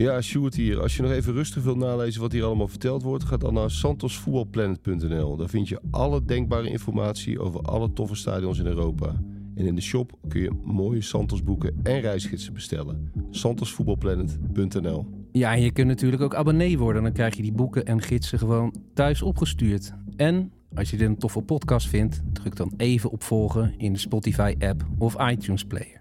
[0.00, 0.80] Ja, Sjoerd hier.
[0.80, 3.70] Als je nog even rustig wilt nalezen wat hier allemaal verteld wordt, ga dan naar
[3.70, 5.36] santosvoetbalplanet.nl.
[5.36, 9.22] Daar vind je alle denkbare informatie over alle toffe stadions in Europa.
[9.54, 13.12] En in de shop kun je mooie Santos boeken en reisgidsen bestellen.
[13.30, 17.02] santosvoetbalplanet.nl Ja, en je kunt natuurlijk ook abonnee worden.
[17.02, 19.92] Dan krijg je die boeken en gidsen gewoon thuis opgestuurd.
[20.16, 23.98] En als je dit een toffe podcast vindt, druk dan even op volgen in de
[23.98, 26.00] Spotify-app of iTunes-player.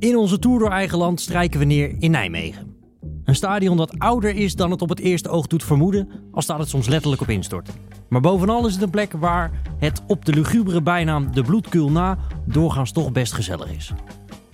[0.00, 2.76] In onze tour door eigen land strijken we neer in Nijmegen.
[3.24, 6.58] Een stadion dat ouder is dan het op het eerste oog doet vermoeden, al staat
[6.58, 7.68] het soms letterlijk op instort.
[8.08, 12.18] Maar bovenal is het een plek waar het op de lugubere bijnaam de bloedkul na
[12.44, 13.92] doorgaans toch best gezellig is.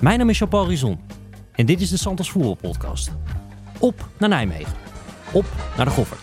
[0.01, 0.98] Mijn naam is Jean-Paul Rizon
[1.53, 3.11] en dit is de Santos Voetbal Podcast.
[3.78, 4.75] Op naar Nijmegen.
[5.33, 6.20] Op naar de Goffert.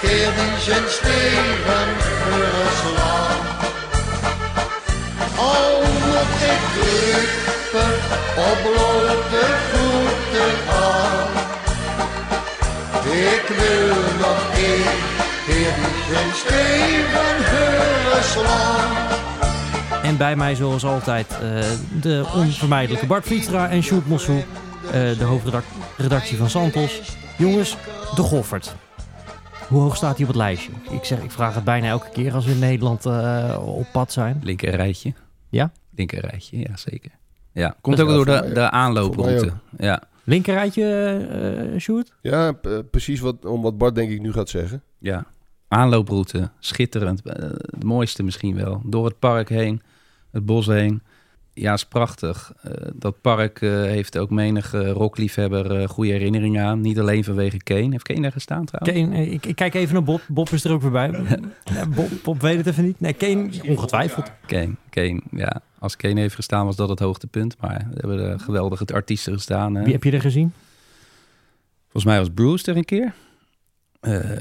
[0.00, 1.88] Keer die zijn steven
[2.80, 3.40] slaan.
[5.36, 7.92] Al moet ik lukken
[8.36, 11.28] op blote voeten gaan.
[13.10, 14.98] Ik wil nog één
[15.46, 17.36] keer die zijn steven
[18.22, 19.18] slaan.
[20.02, 21.38] En bij mij zoals altijd eh,
[22.00, 27.00] de onvermijdelijke Bart Vlietstra en Sjoerd Mossou, eh, de hoofdredactie van Santos.
[27.36, 27.76] Jongens,
[28.14, 28.74] de Goffert.
[29.70, 30.70] Hoe hoog staat hij op het lijstje?
[30.90, 34.12] Ik, zeg, ik vraag het bijna elke keer als we in Nederland eh, op pad
[34.12, 34.40] zijn.
[34.42, 35.12] Linker rijtje.
[35.48, 35.72] Ja?
[35.96, 37.10] Linker rijtje, ja zeker.
[37.52, 39.52] Ja, komt ook door de, de aanlooproute.
[39.78, 40.84] Ja, Linkerrijtje,
[41.72, 42.12] eh Sjoerd?
[42.20, 44.82] Ja, p- precies wat, om wat Bart denk ik nu gaat zeggen.
[44.98, 45.24] ja.
[45.68, 47.22] Aanlooproute, schitterend.
[47.22, 48.82] Eh, Het mooiste misschien wel.
[48.86, 49.82] Door het park heen,
[50.30, 51.02] het bos heen.
[51.52, 52.52] Ja, is prachtig.
[52.62, 56.80] Eh, dat park eh, heeft ook menig rockliefhebber eh, goede herinneringen aan.
[56.80, 57.90] Niet alleen vanwege Kane.
[57.90, 59.10] Heeft Kane daar gestaan trouwens?
[59.10, 60.22] Kane, ik, ik kijk even naar Bob.
[60.28, 61.10] Bob is er ook weer bij.
[61.64, 63.00] Ja, Bob, Bob weet het even niet.
[63.00, 64.32] Nee, Kane, ongetwijfeld.
[64.46, 65.60] Kane, Kane, ja.
[65.78, 67.56] Als Kane heeft gestaan was dat het hoogtepunt.
[67.60, 69.74] Maar er hebben er geweldige artiesten gestaan.
[69.74, 69.82] hè.
[69.82, 70.52] Wie heb je er gezien?
[71.82, 73.14] Volgens mij was Bruce er een keer.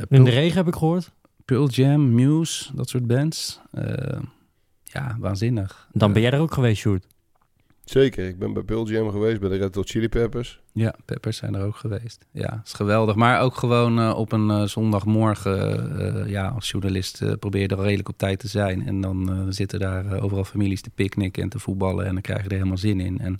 [0.10, 1.12] In de regen heb ik gehoord.
[1.46, 3.60] Pearl Jam, Muse, dat soort bands.
[4.92, 5.88] Eh, ja, waanzinnig.
[5.92, 7.06] Dan ben jij er ook geweest, Sjoerd.
[7.84, 10.62] Zeker, ik ben bij Pearl Jam geweest, bij de Red Hot Chili Peppers.
[10.74, 12.26] Ja, Peppers zijn er ook geweest.
[12.32, 13.16] Ja, is geweldig.
[13.16, 17.68] Maar ook gewoon eh, op een eh, zondagmorgen, eh, ja, als journalist eh, probeer je
[17.68, 18.88] er redelijk op tijd te zijn.
[18.88, 22.22] En dan eh, zitten daar eh, overal families te picknicken en te voetballen en dan
[22.22, 23.20] krijg je er helemaal zin in.
[23.20, 23.40] En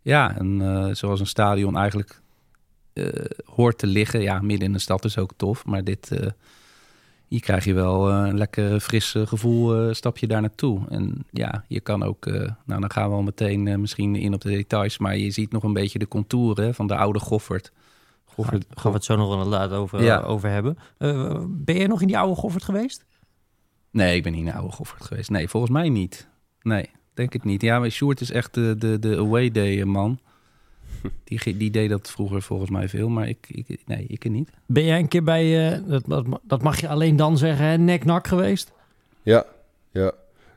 [0.00, 2.20] ja, en, eh, zoals een stadion eigenlijk
[2.92, 3.06] eh,
[3.44, 4.20] hoort te liggen.
[4.20, 6.10] Ja, midden in de stad is ook tof, maar dit...
[7.30, 10.80] hier krijg je wel eh, een lekker fris eh, gevoel, eh, stap je daar naartoe.
[10.88, 14.48] En ja, je kan ook, nou dan gaan we al meteen misschien in op de
[14.48, 17.72] details, maar je ziet nog een beetje de contouren van de oude Goffert.
[18.24, 20.20] Goffert, Gaan we het zo nog wel later over, Ja.
[20.20, 20.78] over hebben.
[21.64, 23.06] Ben jij nog in die oude Goffert geweest?
[23.90, 25.30] Nee, ik ben niet naar oude Goffert geweest.
[25.30, 26.28] Nee, volgens mij niet.
[26.62, 27.62] Nee, denk het niet.
[27.62, 30.18] Ja, maar Sjoerd is echt de, de, de away day man.
[31.24, 34.50] Die, die deed dat vroeger volgens mij veel, maar ik, ik, nee, ik er niet.
[34.66, 37.76] Ben jij een keer bij, eh, dat, dat, dat mag je alleen dan zeggen, hè,
[37.76, 38.72] nek-nak geweest?
[39.22, 39.44] Ja,
[39.92, 40.12] ja.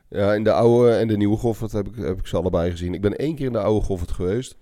[0.08, 2.94] Ja, in de oude en de nieuwe Goffert heb ik, heb ik ze allebei gezien.
[2.94, 4.56] Ik ben één keer in de oude Goffert geweest.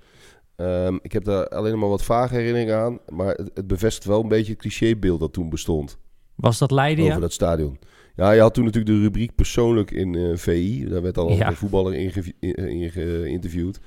[0.56, 2.98] Ehm, ik heb daar alleen maar wat vage herinneringen aan.
[3.08, 5.98] Maar het, het bevestigt wel een beetje het clichébeeld dat toen bestond
[6.34, 7.20] Was dat Leiden, over ja?
[7.20, 7.78] dat stadion.
[8.16, 10.88] Ja, je had toen natuurlijk de rubriek persoonlijk in eh, VI.
[10.88, 11.48] Daar werd al Ja.
[11.48, 13.80] een voetballer in, in geïnterviewd.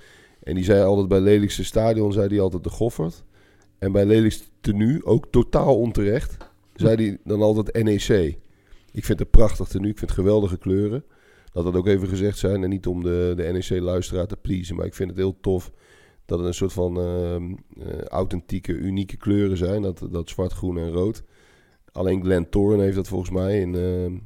[0.46, 3.24] En die zei altijd bij lelijkste stadion, zei hij altijd de Goffert.
[3.78, 6.38] En bij lelijkste tenue, ook totaal onterecht,
[6.76, 8.38] zei hij dan altijd NEC.
[8.92, 11.04] Ik vind het prachtig tenue, ik vind het geweldige kleuren.
[11.52, 12.64] Dat dat ook even gezegd zijn.
[12.64, 15.72] En niet om de, de NEC-luisteraar te pleasen, maar ik vind het heel tof
[16.26, 19.82] dat het een soort van ehm, eh, authentieke, unieke kleuren zijn.
[19.82, 21.24] Dat, dat zwart, groen en rood.
[21.92, 24.18] Alleen Glenn Thorne heeft dat volgens mij in, ehm,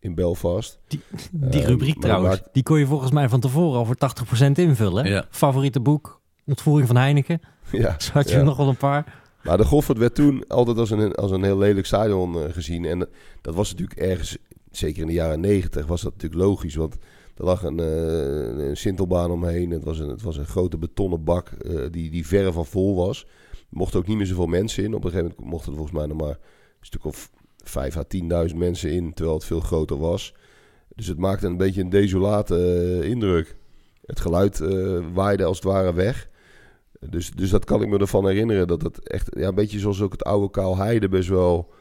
[0.00, 0.78] in Belfast.
[0.88, 1.00] Die,
[1.30, 4.58] die Eh, rubriek trouwens, maakt- die kon je volgens mij van tevoren al voor 80%
[4.58, 5.06] invullen.
[5.06, 5.24] Ja.
[5.30, 7.40] Favoriete boek, Ontvoering van Heineken.
[7.72, 8.42] ja, Zo had je Ja.
[8.42, 9.18] nog wel een paar.
[9.42, 12.84] Maar de Goffert werd toen altijd als een, als een heel lelijk stadion eh, gezien.
[12.84, 13.08] En
[13.40, 14.36] dat was natuurlijk ergens,
[14.70, 16.74] zeker in de jaren negentig, was dat natuurlijk logisch.
[16.74, 16.96] Want
[17.36, 19.70] er lag een, eh, een sintelbaan omheen.
[19.70, 22.96] Het was een, het was een grote betonnen bak eh, die, die verre van vol
[22.96, 23.26] was.
[23.52, 24.94] Er mochten ook niet meer zoveel mensen in.
[24.94, 26.36] Op een gegeven moment mochten er volgens mij nog maar een
[26.86, 27.30] stuk of
[27.64, 28.04] vijf à
[28.48, 30.34] 10.000 mensen in, terwijl het veel groter was.
[30.94, 33.56] Dus het maakte een beetje een desolate eh, indruk.
[34.06, 36.28] Het geluid eh, waaide als het ware weg.
[37.08, 38.68] Dus, dus dat kan ik me ervan herinneren.
[38.68, 41.72] Dat het echt ja, een beetje zoals ook het oude Kaal Heide best wel...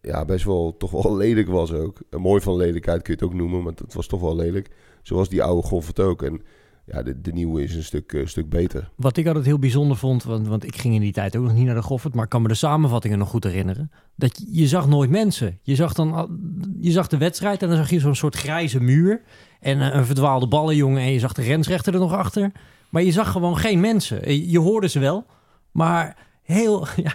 [0.00, 1.98] Ja, best wel toch wel lelijk was ook.
[2.10, 4.70] Mooi van lelijkheid kun je het ook noemen, maar het was toch wel lelijk.
[5.02, 6.22] Zoals die oude Goffert ook.
[6.22, 6.42] En
[6.86, 8.90] ja, de, de nieuwe is een stuk, eh, stuk beter.
[8.96, 11.54] Wat ik altijd heel bijzonder vond, want, want ik ging in die tijd ook nog
[11.54, 13.90] niet naar de Goffert, maar ik kan me de samenvattingen nog goed herinneren.
[14.16, 15.58] Dat je, je zag nooit mensen.
[15.62, 16.38] Je zag, dan,
[16.80, 19.22] je zag de wedstrijd en dan zag je zo'n soort grijze muur
[19.60, 22.52] en eh, een verdwaalde ballenjongen en je zag de grensrechter er nog achter.
[22.90, 24.22] Maar je zag gewoon geen mensen.
[24.22, 25.26] Eh, Je hoorde ze wel,
[25.72, 27.14] maar heel, ja,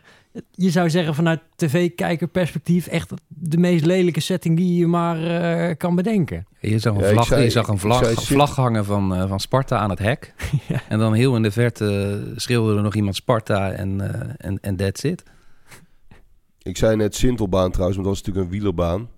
[0.52, 5.96] je zou zeggen vanuit tv-kijkerperspectief echt de meest lelijke setting die je maar eh, kan
[5.96, 6.48] bedenken.
[6.60, 9.78] Je zag een Ja, vlag, je zag een vlag, vlag hangen van, eh, van Sparta
[9.78, 10.34] aan het hek.
[10.68, 10.81] Ja.
[10.90, 14.76] En dan heel in de verte schreeuwde er nog iemand Sparta en, eh, en, en
[14.76, 15.24] that's it.
[16.62, 19.10] Ik zei net Sintelbaan trouwens, want dat was natuurlijk een wielerbaan.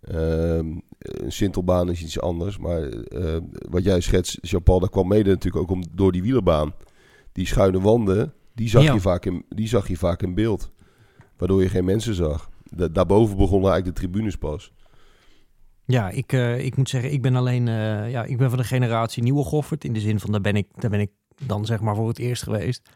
[0.00, 0.66] Ehm,
[0.98, 2.58] een Sintelbaan is iets anders.
[2.58, 3.36] Maar eh,
[3.70, 6.74] wat jij schetst, Jean-Paul, dat kwam mede natuurlijk ook om, door die wielerbaan.
[7.32, 8.92] Die schuine wanden, die zag, Ja.
[8.92, 10.72] je vaak in, die zag je vaak in beeld.
[11.36, 12.50] Waardoor je geen mensen zag.
[12.64, 14.72] Da- daarboven begonnen eigenlijk de tribunes pas.
[15.84, 18.64] Ja, ik, eh, ik moet zeggen, ik ben alleen, eh, ja, ik ben van de
[18.64, 19.84] generatie nieuwe Goffert.
[19.84, 21.10] In de zin van, daar ben ik, daar ben ik
[21.46, 22.88] dan zeg maar voor het eerst geweest.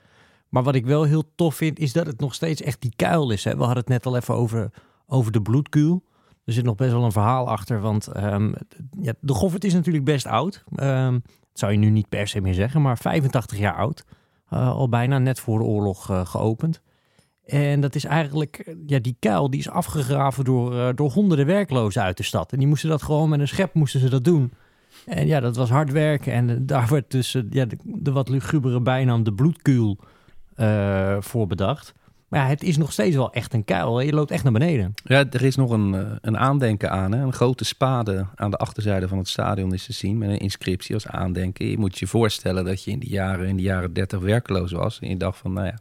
[0.48, 3.30] Maar wat ik wel heel tof vind, is dat het nog steeds echt die kuil
[3.30, 3.44] is.
[3.44, 3.50] Hè?
[3.52, 4.70] We hadden het net al even over,
[5.06, 6.04] over de bloedkuil.
[6.44, 8.52] Er zit nog best wel een verhaal achter, want ehm,
[9.00, 10.64] ja, de Goffert is natuurlijk best oud.
[10.74, 11.22] Ehm, dat
[11.52, 14.04] zou je nu niet per se meer zeggen, maar 85 jaar oud.
[14.50, 16.82] Eh, al bijna net voor de oorlog eh, geopend.
[17.46, 22.02] En dat is eigenlijk, ja, die kuil die is afgegraven door, eh, door honderden werklozen
[22.02, 22.52] uit de stad.
[22.52, 24.52] En die moesten dat gewoon met een schep moesten ze dat doen.
[25.06, 26.32] En ja, dat was hard werken.
[26.32, 29.98] En daar werd dus ja, de, wat lugubere bijnaam de bloedkuil
[31.20, 31.94] voor bedacht.
[32.28, 34.00] Maar het is nog steeds wel echt een kuil.
[34.00, 34.94] Je loopt echt naar beneden.
[35.04, 37.12] Ja, er is nog een, eh, een aandenken aan.
[37.12, 37.22] Hè?
[37.22, 40.18] Een grote spade aan de achterzijde van het stadion is te zien.
[40.18, 41.66] Met een inscriptie als aandenken.
[41.66, 44.98] Je moet je voorstellen dat je in de jaren, in de jaren 30 werkloos was.
[45.00, 45.78] En je dacht van, nou ja,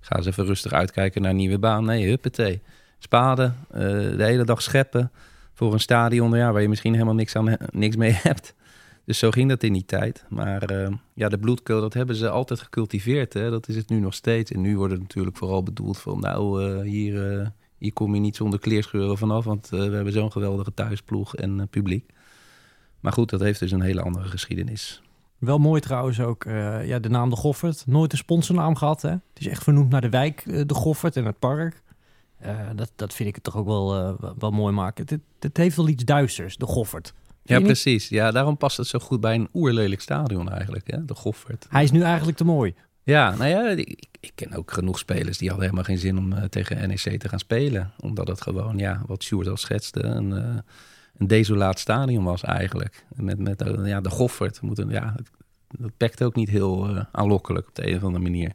[0.00, 1.84] ga eens even rustig uitkijken naar een nieuwe baan.
[1.84, 2.60] Nee, huppatee.
[2.98, 3.80] Spade, eh,
[4.16, 5.10] de hele dag scheppen
[5.54, 8.54] voor een stadion ja, waar je misschien helemaal niks, aan, niks mee hebt.
[9.08, 10.24] Dus zo ging dat in die tijd.
[10.28, 13.32] Maar eh, ja, de bloedkeul, dat hebben ze altijd gecultiveerd.
[13.32, 13.50] Hè?
[13.50, 14.50] Dat is het nu nog steeds.
[14.50, 16.20] En nu wordt het natuurlijk vooral bedoeld van...
[16.20, 17.46] nou, eh, hier, eh,
[17.78, 19.44] hier kom je niet zonder kleerscheuren vanaf...
[19.44, 22.10] want we hebben zo'n geweldige thuisploeg en publiek.
[23.00, 25.02] Maar goed, dat heeft dus een hele andere geschiedenis.
[25.38, 26.44] Wel mooi trouwens ook,
[26.84, 27.86] ja, de naam de Goffert.
[27.86, 29.10] Nooit een sponsornaam gehad, hè?
[29.10, 31.82] Het is echt vernoemd naar de wijk, de Goffert en het park.
[32.74, 35.04] Dat, dat vind ik het toch ook wel, wel- wel mooi maken.
[35.08, 37.14] Het, het heeft wel iets duisters, de Goffert.
[37.48, 38.08] Ja, precies.
[38.08, 41.04] Ja, daarom past het zo goed bij een oerlelijk stadion eigenlijk, hè?
[41.04, 41.66] de Goffert.
[41.68, 42.74] Hij is nu eigenlijk te mooi.
[43.02, 46.32] Ja, nou ja, ik, ik ken ook genoeg spelers die hadden helemaal geen zin om
[46.32, 47.92] eh, tegen NEC te gaan spelen.
[48.00, 50.56] Omdat het gewoon, ja, wat Sjoerd al schetste, een, eh,
[51.16, 53.04] een desolaat stadion was eigenlijk.
[53.14, 54.60] Met, met eh, ja, de Goffert.
[54.60, 55.14] Moet een, ja,
[55.68, 58.52] dat pakt ook niet heel aanlokkelijk op de een of andere manier.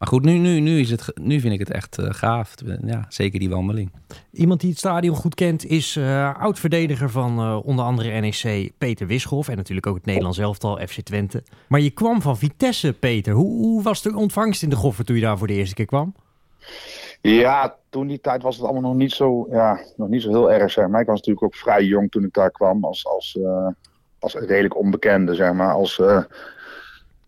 [0.00, 2.54] Maar goed, nu, nu, nu, is het, nu vind ik het echt eh, gaaf.
[2.84, 3.92] Ja, zeker die wandeling.
[4.32, 9.06] Iemand die het stadion goed kent is eh, oud-verdediger van eh, onder andere NEC Peter
[9.06, 9.48] Wischoff.
[9.48, 11.42] En natuurlijk ook het Nederlands elftal FC Twente.
[11.68, 13.32] Maar je kwam van Vitesse, Peter.
[13.32, 15.86] Hoe, hoe was de ontvangst in de Goffert toen je daar voor de eerste keer
[15.86, 16.14] kwam?
[17.20, 20.52] Ja, toen die tijd was het allemaal nog niet zo, ja, nog niet zo heel
[20.52, 21.00] erg, zeg maar.
[21.00, 23.68] Ik was natuurlijk ook vrij jong toen ik daar kwam, als, als, eh,
[24.18, 26.22] als redelijk onbekende, zeg maar, als, eh,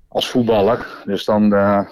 [0.09, 1.03] als voetballer.
[1.05, 1.89] Dus dan, eh,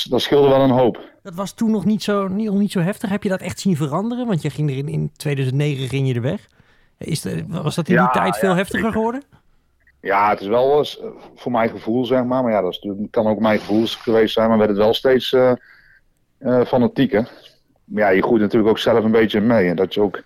[0.00, 1.10] dat, dat scheelde wel een hoop.
[1.22, 3.10] Dat was toen nog niet zo, niet, nog niet zo heftig.
[3.10, 4.26] Heb je dat echt zien veranderen?
[4.26, 6.46] Want je ging er in, in 2009 ging je er weg.
[6.98, 8.92] Is de, was dat in die Ja, tijd veel ja, heftiger zeker.
[8.96, 9.22] geworden?
[10.00, 12.80] Ja, het is wel eens, eh, voor mijn gevoel, zeg maar, maar ja, dat is,
[12.80, 15.52] natuurlijk- kan ook mijn gevoel geweest zijn, maar werd het wel steeds eh
[16.38, 17.28] eh, fanatieker.
[17.84, 19.68] Maar ja, je groeit natuurlijk ook zelf een beetje mee.
[19.68, 20.22] En dat je ook,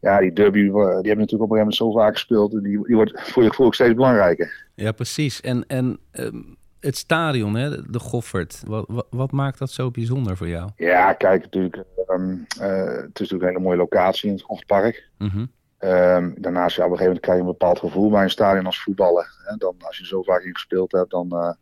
[0.00, 2.86] ja, die derby, die hebben natuurlijk op een gegeven moment zo vaak gespeeld, en die,
[2.86, 4.66] die wordt voor je gevoel ook steeds belangrijker.
[4.74, 5.40] Ja, precies.
[5.40, 6.40] En, en ehm,
[6.80, 8.62] het stadion, hè, de Goffert.
[8.66, 10.70] Wat, wat, wat maakt dat zo bijzonder voor jou?
[10.76, 15.08] Ja, kijk, natuurlijk, ehm, eh, het is natuurlijk een hele mooie locatie in het Gochtpark.
[15.18, 15.46] Mhm.
[15.78, 18.66] Ehm, daarnaast, ja, op een gegeven moment krijg je een bepaald gevoel bij een stadion
[18.66, 19.34] als voetballer.
[19.46, 21.52] En dan, als je zo vaak in gespeeld hebt, dan, eh,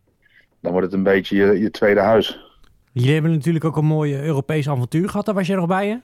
[0.60, 2.46] dan wordt het een beetje je, je tweede huis.
[2.92, 5.26] Jullie hebben natuurlijk ook een mooi Europees avontuur gehad.
[5.26, 6.00] Daar was jij nog bij je?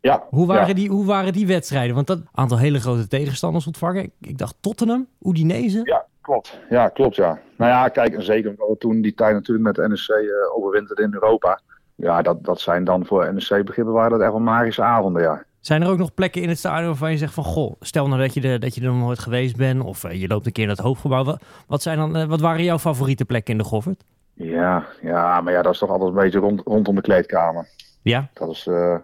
[0.00, 0.74] Ja, Hoe waren, ja.
[0.74, 1.94] die, hoe waren die wedstrijden?
[1.94, 4.02] Want dat aantal hele grote tegenstanders ontvangen.
[4.02, 5.80] Ik, ik dacht Tottenham, Udinese.
[5.84, 6.58] Ja, klopt.
[6.70, 7.38] Ja, klopt, ja.
[7.56, 10.56] Nou ja, kijk, en zeker omdat we toen die tijd natuurlijk met de NEC eh
[10.56, 11.60] overwinterd in Europa.
[11.94, 15.42] Ja, dat, dat zijn dan voor NEC-begrippen waren dat echt wel magische avonden, ja.
[15.60, 17.44] Zijn er ook nog plekken in het stadion waarvan je zegt van...
[17.44, 19.82] Goh, stel nou dat je, er, dat je er nog nooit geweest bent.
[19.82, 21.24] Of eh, je loopt een keer naar het hoofdgebouw.
[21.24, 24.04] Wat, wat, zijn dan, eh, wat waren jouw favoriete plekken in de Goffert?
[24.34, 27.68] Ja, ja, maar ja, dat is toch altijd een beetje rond, rondom de kleedkamer.
[28.02, 28.96] Ja, Dat is eh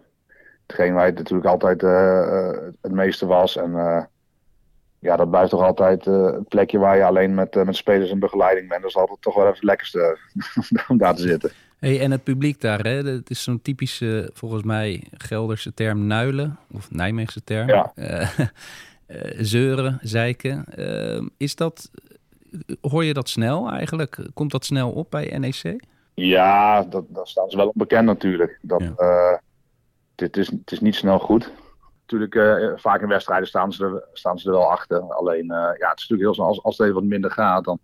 [0.69, 3.57] hetgeen waar het natuurlijk altijd eh, eh, het meeste was.
[3.57, 4.05] En eh,
[4.99, 8.11] ja, dat blijft toch altijd eh, het plekje waar je alleen met, eh, met spelers
[8.11, 8.81] en begeleiding bent.
[8.81, 10.19] Dat is altijd toch wel even het lekkerste
[10.89, 11.51] om daar te zitten.
[11.79, 13.03] Hey, en het publiek daar, hè?
[13.03, 16.59] het is zo'n typische, volgens mij, Gelderse term nuilen.
[16.73, 17.69] Of Nijmeegse term.
[17.69, 17.93] Ja.
[17.95, 18.29] Eh,
[19.07, 20.65] eh, zeuren, zeiken.
[20.65, 21.91] Eh, is dat
[22.81, 24.19] hoor je dat snel eigenlijk?
[24.35, 25.85] Komt dat snel op bij NEC?
[26.15, 28.59] Ja, dat, daar staan ze wel onbekend natuurlijk.
[28.63, 28.93] Dat, Ja.
[28.97, 29.39] eh,
[30.15, 31.51] dit is, het is niet snel goed.
[32.11, 35.01] Natuurlijk, eh, vaak in wedstrijden staan ze, er, staan ze er wel achter.
[35.01, 36.47] Alleen, eh, ja, het is natuurlijk heel snel.
[36.47, 37.79] Als, als het even wat minder gaat, dan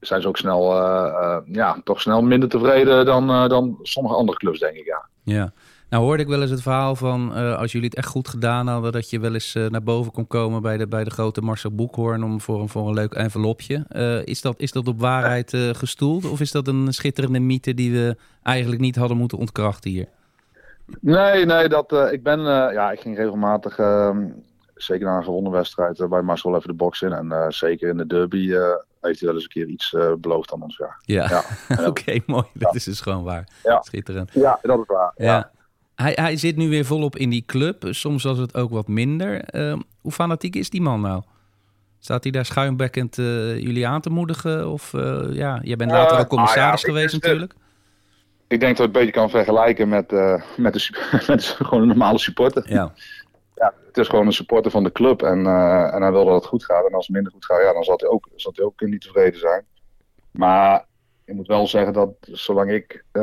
[0.00, 4.58] zijn ze ook snel, eh, ja, toch snel minder tevreden dan, dan sommige andere clubs,
[4.58, 4.84] denk ik.
[4.84, 5.04] Ja.
[5.24, 5.52] Ja.
[5.88, 8.92] Nou hoorde ik wel eens het verhaal van als jullie het echt goed gedaan hadden,
[8.92, 12.24] dat je wel eens naar boven kon komen bij de, bij de grote Marcel Boekhoorn
[12.24, 13.86] om voor, een- voor een leuk envelopje.
[14.24, 18.16] Is, dat, is dat op waarheid gestoeld of is dat een schitterende mythe die we
[18.42, 20.08] eigenlijk niet hadden moeten ontkrachten hier?
[21.00, 24.26] Nee, nee, dat, eh, ik ben, eh, ja, ik ging regelmatig, ehm,
[24.74, 27.12] zeker na een gewonnen wedstrijd, eh, bij Marcel even de box in.
[27.12, 28.48] En zeker in de derby
[29.00, 30.76] heeft hij wel eens een keer iets beloofd aan ons.
[30.76, 31.86] Ja, Ja, ja.
[31.88, 32.44] oké, mooi.
[32.52, 33.48] Dat is dus gewoon waar.
[33.62, 33.82] Ja.
[33.82, 34.30] Schitterend.
[34.32, 35.12] ja dat is waar.
[35.16, 35.50] Ja.
[35.94, 37.84] Hij, hij zit nu weer volop in die club.
[37.90, 39.44] Soms was het ook wat minder.
[39.44, 41.22] Ehm, hoe fanatiek is die man nou?
[41.98, 44.68] Staat hij daar schuimbekkend jullie aan te moedigen?
[44.68, 44.92] Of
[45.30, 47.54] ja, jij bent later ook commissaris ik geweest natuurlijk.
[48.52, 51.88] Ik denk dat het een beetje kan vergelijken met, eh, met, de, met gewoon een
[51.88, 52.62] normale supporter.
[52.66, 52.92] Ja.
[53.54, 56.34] Ja, het is gewoon een supporter van de club en, eh, en hij wil dat
[56.34, 56.86] het goed gaat.
[56.86, 59.00] En als het minder goed gaat, ja, dan zal hij ook, zal hij ook niet
[59.00, 59.64] tevreden zijn.
[60.30, 60.84] Maar
[61.24, 63.22] ik moet wel zeggen dat zolang ik eh,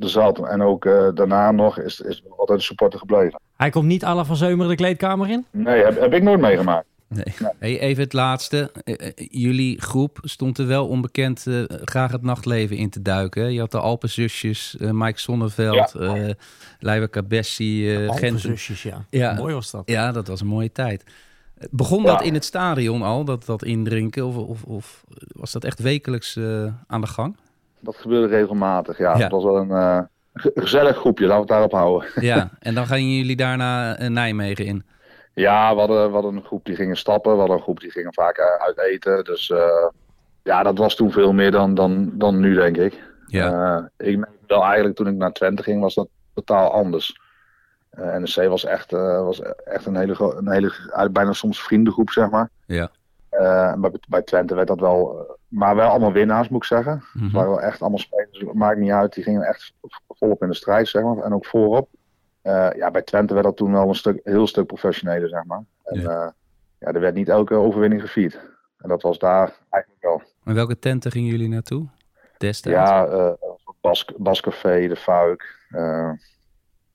[0.00, 3.40] er zat en ook daarna nog, is, is altijd een supporter gebleven.
[3.56, 5.46] Hij komt niet alle van Zeumeren de kleedkamer in?
[5.50, 6.86] Nee, heb, heb ik nooit meegemaakt.
[7.14, 7.50] Nee.
[7.58, 8.70] Hey, even het laatste.
[8.84, 13.52] Eh, eh, jullie groep stond er wel onbekend eh, graag het nachtleven in te duiken.
[13.52, 16.30] Je had de Alpenzusjes, eh Mike Sonneveld, eh
[16.78, 18.40] Leiva Cabessi, eh Gent.
[18.40, 19.04] zusjes, ja.
[19.10, 19.32] Ja.
[19.34, 19.82] Mooi was dat.
[19.90, 21.04] Ja, dat was een mooie tijd.
[21.70, 22.26] Begon dat Ja.
[22.26, 24.26] in het stadion al, dat, dat indrinken?
[24.26, 27.36] Of, of, of was dat echt wekelijks eh, aan de gang?
[27.80, 28.98] Dat gebeurde regelmatig.
[28.98, 29.22] Ja, Ja.
[29.22, 29.98] het was wel een eh,
[30.34, 32.08] ge- gezellig groepje, laten we het daarop houden.
[32.20, 34.84] Ja, en dan gaan jullie daarna Nijmegen in.
[35.34, 37.32] Ja, we hadden, we hadden een groep die gingen stappen.
[37.32, 39.24] We hadden een groep die gingen vaak eh, uit eten.
[39.24, 39.88] Dus eh,
[40.42, 43.02] ja, dat was toen veel meer dan, dan, dan nu, denk ik.
[43.26, 43.76] Ja.
[43.96, 47.20] Eh, ik merkte wel eigenlijk toen ik naar Twente ging, was dat totaal anders.
[47.90, 52.50] Eh NEC was echt, was echt een hele, een hele, bijna soms vriendengroep, zeg maar.
[52.66, 52.90] Ja.
[53.78, 57.04] Bij, bij Twente werd dat wel, maar wel allemaal winnaars, moet ik zeggen.
[57.12, 57.24] Mhm.
[57.24, 59.14] Het waren wel echt allemaal spelers, maakt niet uit.
[59.14, 59.72] Die gingen echt
[60.08, 61.16] volop in de strijd, zeg maar.
[61.16, 61.88] En ook voorop.
[62.42, 65.62] Eh, ja, bij Twente werd dat toen wel een stuk, heel stuk professioneler, zeg maar.
[65.84, 66.10] En Ja.
[66.10, 66.34] ja.
[66.78, 68.34] ja, er werd niet elke overwinning gevierd.
[68.78, 70.22] En dat was daar eigenlijk wel.
[70.44, 71.86] En welke tenten gingen jullie naartoe?
[72.38, 72.78] Destijds?
[72.78, 73.32] Ja, eh
[73.80, 75.66] Bas, Bascafé, de Fuik.
[75.70, 76.10] eh,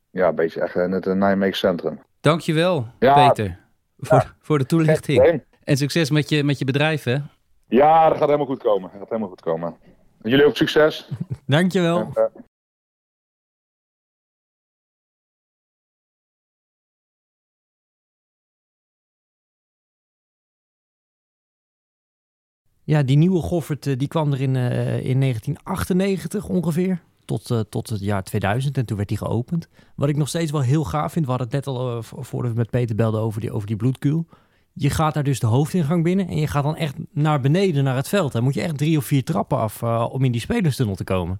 [0.10, 2.00] ja, een beetje echt in het eh, Nijmegen centrum.
[2.22, 3.28] Dankjewel, Ja.
[3.28, 3.60] Peter,
[3.98, 5.22] voor, voor de toelichting.
[5.22, 5.44] Geen.
[5.64, 7.18] En succes met je, met je bedrijf, hè?
[7.68, 8.90] Ja, dat gaat helemaal goed komen.
[8.92, 9.76] Dat gaat helemaal goed komen.
[10.22, 11.10] En jullie ook succes.
[11.46, 12.00] Dankjewel.
[12.14, 12.24] Eh,
[22.88, 27.02] Ja, die nieuwe Goffert eh, die kwam er in, eh, in 1998 ongeveer.
[27.26, 29.68] Tot, eh, tot het jaar 2000 en toen werd die geopend.
[29.96, 31.26] Wat ik nog steeds wel heel gaaf vind.
[31.26, 33.76] We hadden het net al vo- voordat we met Peter belden over die, over die
[33.76, 34.26] bloedkuil.
[34.74, 37.96] Je gaat daar dus de hoofdingang binnen en je gaat dan echt naar beneden naar
[37.96, 38.32] het veld.
[38.32, 41.40] Dan moet je echt drie of vier trappen af om in die spelerstunnel te komen.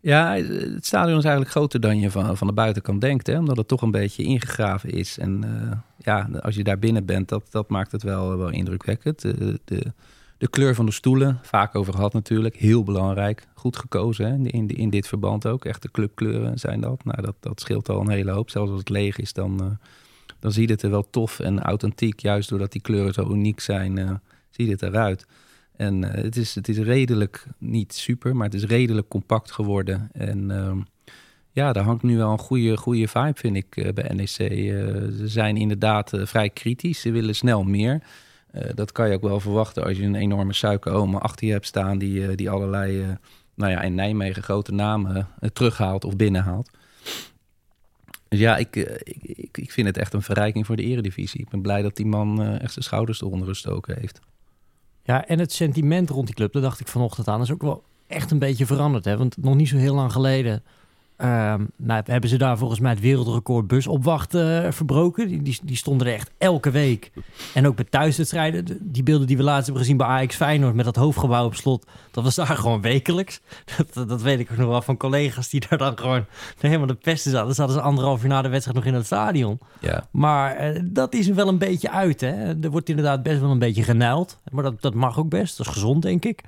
[0.00, 3.38] Ja, het stadion is eigenlijk groter dan je van, van de buitenkant denkt, hè?
[3.38, 5.18] Omdat het toch een beetje ingegraven is.
[5.18, 5.44] En
[5.98, 9.20] ja, als je daar binnen bent, dat, dat maakt het wel, wel indrukwekkend.
[9.20, 9.92] De,
[10.42, 13.46] de kleur van de stoelen, vaak over gehad natuurlijk, heel belangrijk.
[13.54, 14.50] Goed gekozen hè?
[14.50, 15.64] In, in dit verband ook.
[15.64, 17.04] Echte clubkleuren zijn dat.
[17.04, 18.50] Nou, dat, dat scheelt al een hele hoop.
[18.50, 19.88] Zelfs als het leeg is, dan, eh,
[20.38, 22.20] dan ziet het er wel tof en authentiek.
[22.20, 24.10] Juist doordat die kleuren zo uniek zijn, eh,
[24.50, 25.26] ziet het eruit.
[25.76, 30.10] En eh, het, is, het is redelijk, niet super, maar het is redelijk compact geworden.
[30.12, 30.78] En ehm,
[31.50, 34.28] ja, daar hangt nu wel een goede, goede vibe, vind ik, bij NEC.
[34.28, 37.00] Ze zijn inderdaad vrij kritisch.
[37.00, 38.02] Ze willen snel meer.
[38.52, 41.66] Eh, dat kan je ook wel verwachten als je een enorme suikerome achter je hebt
[41.66, 41.98] staan...
[41.98, 43.08] die, eh, die allerlei, eh,
[43.54, 46.70] nou ja, in Nijmegen grote namen terughaalt of binnenhaalt.
[48.28, 48.76] Dus ja, ik,
[49.22, 51.40] ik, ik, vind het echt een verrijking voor de eredivisie.
[51.40, 54.20] Ik ben blij dat die man echt zijn schouders eronder gestoken heeft.
[55.02, 57.84] Ja, en het sentiment rond die club, daar dacht ik vanochtend aan, is ook wel
[58.06, 59.04] echt een beetje veranderd.
[59.04, 59.16] Hè?
[59.16, 60.62] Want nog niet zo heel lang geleden
[61.16, 65.28] ehm, nou, hebben ze daar volgens mij het wereldrecord busopwachten eh, verbroken.
[65.28, 67.10] Die, die, die stonden er echt elke week.
[67.54, 70.74] En ook bij thuiswedstrijden, de- die beelden die we laatst hebben gezien bij Ajax Feyenoord
[70.74, 73.40] met dat hoofdgebouw op slot, dat was daar gewoon wekelijks.
[73.94, 76.24] Dat, dat weet ik ook nog wel van collega's die daar dan gewoon
[76.60, 77.46] helemaal de pesten zaten.
[77.46, 79.58] Dan zaten ze anderhalf uur na de wedstrijd nog in het stadion.
[79.80, 82.20] Ja, Maar eh, dat is er wel een beetje uit.
[82.20, 82.60] Hè?
[82.60, 84.38] Er wordt inderdaad best wel een beetje genuild.
[84.50, 85.56] Maar dat, dat mag ook best.
[85.56, 86.40] Dat is gezond, denk ik.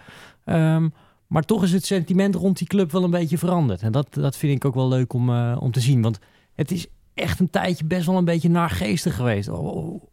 [0.44, 0.88] Ehm,
[1.26, 3.82] maar toch is het sentiment rond die club wel een beetje veranderd.
[3.82, 6.02] En dat, dat vind ik ook wel leuk om, eh, om te zien.
[6.02, 6.18] Want
[6.54, 9.48] het is echt een tijdje best wel een beetje naargeestig geweest.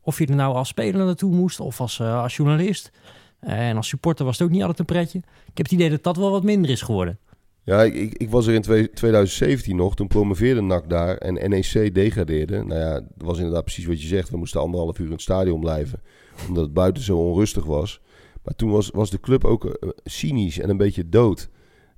[0.02, 2.92] Of je er nou als speler naartoe moest of als, eh, als journalist.
[3.40, 5.18] en als supporter was het ook niet altijd een pretje.
[5.20, 7.20] Ik heb het idee dat dat wel wat minder is geworden.
[7.64, 9.96] Ja, ik, ik, was er in twee- 2017 nog.
[9.96, 12.64] Toen promoveerde NAC daar en NEC degradeerde.
[12.64, 14.30] Nou ja, dat was inderdaad precies wat je zegt.
[14.30, 16.02] We moesten anderhalf uur in het stadion blijven.
[16.48, 18.02] Omdat het buiten zo onrustig was.
[18.44, 21.50] Maar toen was, was de club ook eh, cynisch en een beetje dood.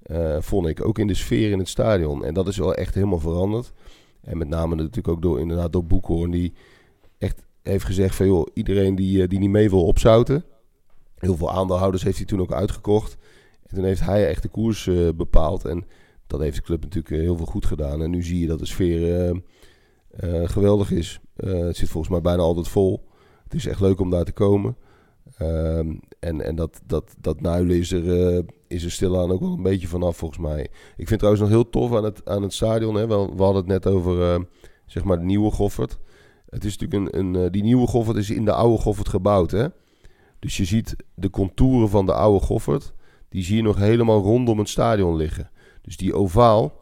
[0.04, 0.86] eh, vond ik.
[0.86, 2.26] Ook in de sfeer in het stadion.
[2.26, 3.74] En dat is wel echt helemaal veranderd.
[4.22, 6.32] En met name natuurlijk ook door, inderdaad door Boekhoorn.
[6.32, 6.54] Die
[7.18, 10.44] echt heeft gezegd van joh, iedereen die, eh, die niet mee wil opzouten.
[11.18, 13.18] Heel veel aandeelhouders heeft hij toen ook uitgekocht.
[13.68, 15.66] En toen heeft hij echt de koers bepaald.
[15.66, 15.86] En
[16.28, 18.02] dat heeft de club natuurlijk heel veel goed gedaan.
[18.02, 19.42] En nu zie je dat de sfeer
[20.44, 21.20] geweldig is.
[21.36, 23.04] Het zit volgens mij bijna altijd vol.
[23.44, 24.78] Het is echt leuk om daar te komen.
[25.38, 29.52] Ehm, en en dat, dat, dat nuilen is er, eh, is er stilaan ook wel
[29.52, 30.62] een beetje vanaf volgens mij.
[30.98, 32.96] Ik vind trouwens nog heel tof aan het, aan het stadion.
[32.96, 33.08] Hè.
[33.08, 34.42] We, hadden het net over eh,
[34.86, 35.98] zeg maar de nieuwe Goffert.
[36.50, 39.52] Het is natuurlijk een, een, eh, die nieuwe Goffert is in de oude Goffert gebouwd.
[39.52, 39.68] Hè?
[40.40, 42.94] Dus je ziet de contouren van de oude Goffert.
[43.30, 45.50] Die zie je nog helemaal rondom het stadion liggen.
[45.82, 46.74] Dus die ovaal,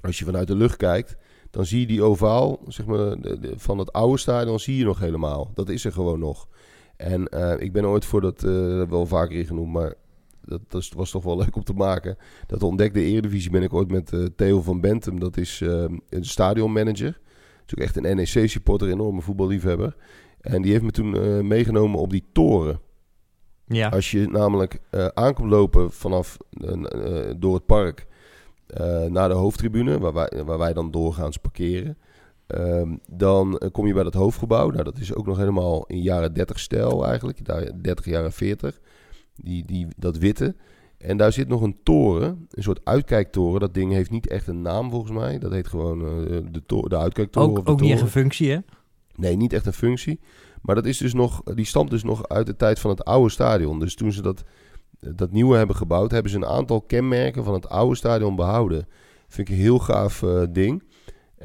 [0.00, 1.16] als je vanuit de lucht kijkt,
[1.50, 3.16] dan zie je die ovaal zeg maar,
[3.56, 5.50] van het oude stadion zie je nog helemaal.
[5.54, 6.48] Dat is er gewoon nog.
[6.96, 9.94] En eh, ik ben ooit voor dat, eh, wel vaker hier genoemd, maar
[10.44, 12.16] dat, dat was toch wel leuk om te maken.
[12.46, 16.24] Dat ontdekte Eredivisie ben ik ooit met eh, Theo van Bentum, dat is eh, een
[16.24, 17.20] stadionmanager.
[17.66, 19.96] Dat is ook echt een NEC-supporter, enorme voetballiefhebber.
[20.40, 22.80] En die heeft me toen meegenomen op die toren.
[23.64, 23.88] Ja.
[23.88, 24.78] Als je namelijk
[25.14, 26.36] aankomt lopen vanaf
[27.36, 28.06] door het park
[29.08, 31.98] naar de hoofdtribune, waar wij, waar wij dan doorgaans parkeren.
[32.46, 34.70] Ehm, dan eh, kom je bij dat hoofdgebouw.
[34.70, 37.44] Nou, dat is ook nog helemaal in jaren 30 stijl eigenlijk.
[37.44, 38.80] Daar 30 jaren 40.
[39.34, 40.54] Die, die, dat witte.
[40.98, 43.60] En daar zit nog een toren, een soort uitkijktoren.
[43.60, 45.38] Dat ding heeft niet echt een naam volgens mij.
[45.38, 47.50] Dat heet gewoon eh, de, de uitkijktoren.
[47.50, 48.58] of Ook, de ook niet echt een functie, hè?
[49.14, 50.20] Nee, niet echt een functie.
[50.62, 53.30] Maar dat is dus nog, die stamt dus nog uit de tijd van het oude
[53.30, 53.78] stadion.
[53.80, 54.44] Dus toen ze dat,
[54.98, 58.88] dat nieuwe hebben gebouwd, hebben ze een aantal kenmerken van het oude stadion behouden.
[59.28, 60.82] Vind ik een heel gaaf eh, ding.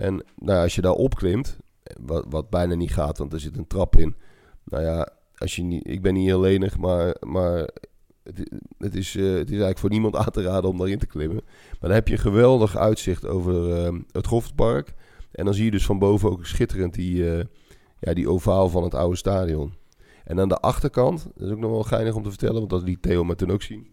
[0.01, 1.57] En nou als je daar opklimt,
[1.99, 4.15] wat, wat bijna niet gaat, want er zit een trap in.
[4.63, 7.69] Nou ja, als je niet, ik ben niet heel lenig, maar, maar
[8.77, 11.43] het, is, eh, het is eigenlijk voor niemand aan te raden om daarin te klimmen.
[11.45, 14.93] Maar dan heb je een geweldig uitzicht over eh, het Goffertpark.
[15.31, 17.45] En dan zie je dus van boven ook schitterend die, eh,
[17.99, 19.73] ja, die ovaal van het oude stadion.
[20.23, 22.83] En aan de achterkant, dat is ook nog wel geinig om te vertellen, want dat
[22.83, 23.87] liet Theo me toen ook zien.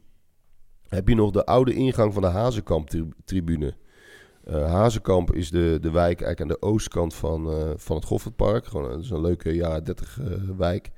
[0.88, 3.74] Heb je nog de oude ingang van de Hazenkamp-tribune.
[4.48, 8.66] Eh, Hazenkamp is de, de wijk eigenlijk aan de oostkant van, eh, van het Goffertpark.
[8.66, 10.90] Gewoon, dat is een leuke jaren 30 eh, wijk.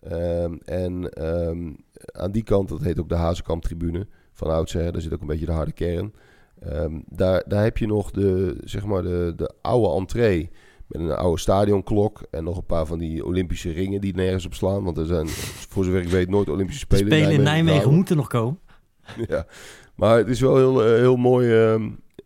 [0.00, 1.72] Ehm, en ehm,
[2.12, 4.92] aan die kant, dat heet ook de Hazenkamp-tribune van oudsher.
[4.92, 6.14] Daar zit ook een beetje de harde kern.
[6.60, 10.50] Ehm, daar, daar heb je nog de, zeg maar de, de oude entree
[10.86, 14.54] met een oude stadionklok en nog een paar van die Olympische ringen die nergens op
[14.54, 14.84] slaan.
[14.84, 18.16] Want er zijn, voor zover ik weet, nooit Olympische De Spelen, Spelen in Nijmegen moeten
[18.16, 18.58] nog komen.
[19.28, 19.46] Ja,
[19.94, 21.76] maar het is wel heel, eh, heel, mooi,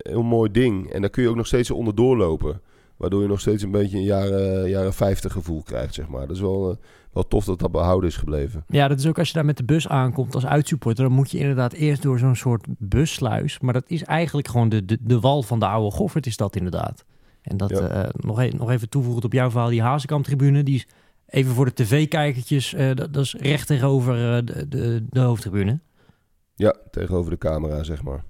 [0.03, 0.91] heel mooi ding.
[0.93, 2.61] En daar kun je ook nog steeds onderdoor lopen.
[2.97, 6.27] Waardoor je nog steeds een beetje een jaren, jaren 50 gevoel krijgt, zeg maar.
[6.27, 6.77] Dat is wel, eh,
[7.12, 8.65] wel tof dat dat behouden is gebleven.
[8.69, 11.31] Ja, dat is ook als je daar met de bus aankomt als uitsupporter, dan moet
[11.31, 13.61] je inderdaad eerst door zo'n soort bussluis.
[13.61, 16.57] Maar dat is eigenlijk gewoon de, de, de wal van de oude Goffert is dat
[16.57, 17.05] inderdaad.
[17.43, 17.88] En dat Ja.
[17.88, 20.87] eh, nog, e- nog even toevoegend op jouw verhaal, die Hazekamp-tribune, die is
[21.27, 25.81] even voor de tv-kijkertjes, eh, dat, dat is recht tegenover de, de, de hoofdtribune.
[26.55, 28.25] Ja, tegenover de camera, zeg maar.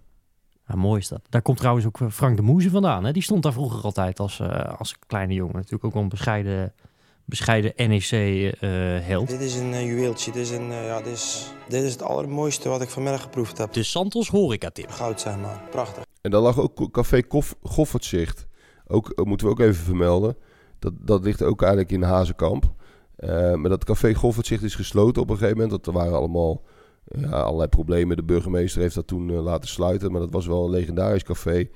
[0.72, 1.20] Ja, mooi is dat.
[1.28, 3.04] Daar komt trouwens ook eh, Frank de Moeze vandaan.
[3.04, 3.12] Hè?
[3.12, 5.54] Die stond daar vroeger altijd als, eh, als kleine jongen.
[5.54, 6.72] Natuurlijk ook een bescheiden,
[7.24, 9.28] bescheiden NEC-held.
[9.28, 10.32] Dit is een eh, juweeltje.
[10.32, 13.58] Dit is, een, eh, ja, dit, is, dit is het allermooiste wat ik vanmiddag geproefd
[13.58, 13.72] heb.
[13.72, 14.90] de Santos Horeca-tip.
[14.90, 15.60] Goud, zeg maar.
[15.70, 16.04] Prachtig.
[16.20, 18.46] En daar lag ook Café Kof, Goffertzicht.
[18.86, 20.36] Ook, eh, moeten we ook even vermelden.
[20.78, 22.72] Dat, dat ligt ook eigenlijk in Hazenkamp.
[23.16, 25.84] Eh, maar dat Café Goffertzicht is gesloten op een gegeven moment.
[25.84, 26.62] Dat er waren allemaal
[27.18, 28.16] ja, allerlei problemen.
[28.16, 30.12] De burgemeester heeft dat toen eh, laten sluiten.
[30.12, 31.68] Maar dat was wel een legendarisch café.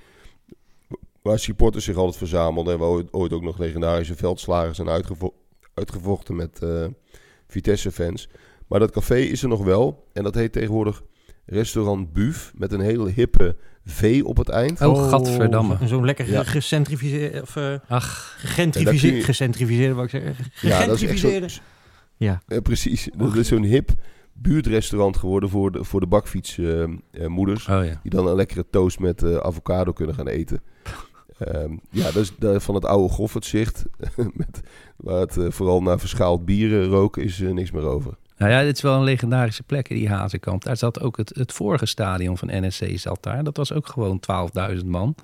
[1.22, 2.72] Waar supporters zich altijd verzamelden.
[2.72, 5.34] En waar ooit, ooit ook nog legendarische veldslagers zijn uitgevo-
[5.74, 6.84] uitgevochten met eh,
[7.48, 8.28] Vitesse-fans.
[8.68, 10.06] Maar dat café is er nog wel.
[10.12, 11.02] En dat heet tegenwoordig
[11.46, 12.52] Restaurant Buf.
[12.54, 14.80] Met een hele hippe V op het eind.
[14.80, 15.76] Oh, gadverdamme.
[15.80, 16.42] zo- Zo'n lekker Ja.
[16.44, 20.34] gecentrificeerde, of eh Ach, gegentrificeerde, je- gecentrificeerde, wou ik zeggen.
[20.60, 21.60] Ja, dat is echt zo.
[22.16, 23.08] Ja, precies.
[23.16, 23.90] Dat is zo'n hip
[24.42, 27.68] buurtrestaurant geworden voor de, voor de bakfietsmoeders.
[27.68, 28.00] oh ja.
[28.02, 30.60] die dan een lekkere toast met eh, avocado kunnen gaan eten.
[31.38, 33.84] Ehm, ja, dat is daar van het oude Goffertzicht.
[34.34, 34.60] met,
[34.96, 38.16] waar het eh, vooral naar verschaald bieren roken is eh, niks meer over.
[38.36, 40.64] Nou ja, dit is wel een legendarische plek, die Hazenkamp.
[40.64, 43.44] Daar zat ook het, het vorige stadion van NSC zat daar.
[43.44, 44.20] Dat was ook gewoon
[44.76, 45.14] 12.000 man,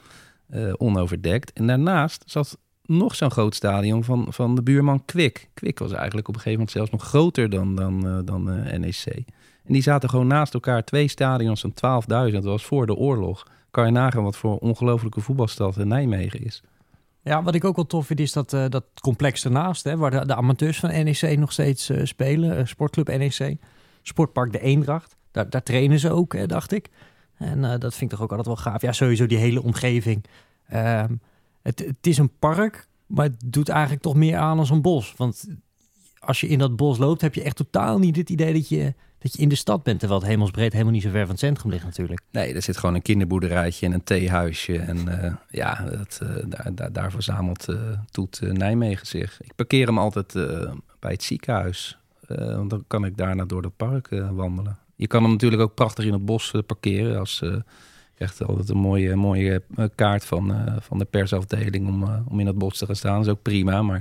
[0.49, 1.53] eh, onoverdekt.
[1.53, 5.51] En daarnaast zat nog zo'n groot stadion van, van de buurman Kwik.
[5.55, 8.79] Kwik was eigenlijk op een gegeven moment zelfs nog groter dan, dan, eh, dan eh,
[8.79, 9.05] NEC.
[9.65, 12.43] En die zaten gewoon naast elkaar, twee stadions van 12.000.
[12.43, 13.47] Dat was voor de oorlog.
[13.71, 16.63] Kan je nagaan wat voor ongelofelijke voetbalstad in Nijmegen is.
[17.23, 20.11] Ja, wat ik ook wel tof vind is dat, eh, dat complex ernaast, hè, waar
[20.11, 22.57] de, de amateurs van NEC nog steeds eh, spelen.
[22.57, 23.57] eh, sportclub NEC,
[24.03, 25.17] Sportpark de Eendracht.
[25.31, 26.89] Daar, daar trainen ze ook, hè, dacht ik.
[27.37, 28.83] En eh, dat vind ik toch ook altijd wel gaaf.
[28.83, 30.25] Ja, sowieso die hele omgeving.
[30.69, 31.15] Ehm,
[31.63, 35.15] het, is een park, maar het doet eigenlijk toch meer aan als een bos.
[35.17, 35.47] Want
[36.19, 38.95] als je in dat bos loopt, heb je echt totaal niet het idee dat je,
[39.19, 39.99] dat je in de stad bent.
[39.99, 42.21] Terwijl het hemelsbreed helemaal niet zo ver van het centrum ligt natuurlijk.
[42.31, 44.79] Nee, er zit gewoon een kinderboerderijtje en een theehuisje.
[44.79, 47.77] En eh, ja, dat, eh, daar, daar, daar verzamelt eh,
[48.11, 49.43] Toet Nijmegen zich.
[49.43, 50.33] Ik parkeer hem altijd
[50.99, 51.97] bij het ziekenhuis.
[52.27, 54.79] Want dan kan ik daarna door het park wandelen.
[54.97, 57.19] Je kan hem natuurlijk ook prachtig in het bos parkeren.
[57.19, 57.43] Als
[58.23, 62.41] echt altijd een mooie, mooie eh, kaart van, eh, van de persafdeling om, eh, om
[62.41, 63.17] in het bos te gaan staan.
[63.17, 63.83] Dat is ook prima.
[63.83, 63.99] Maar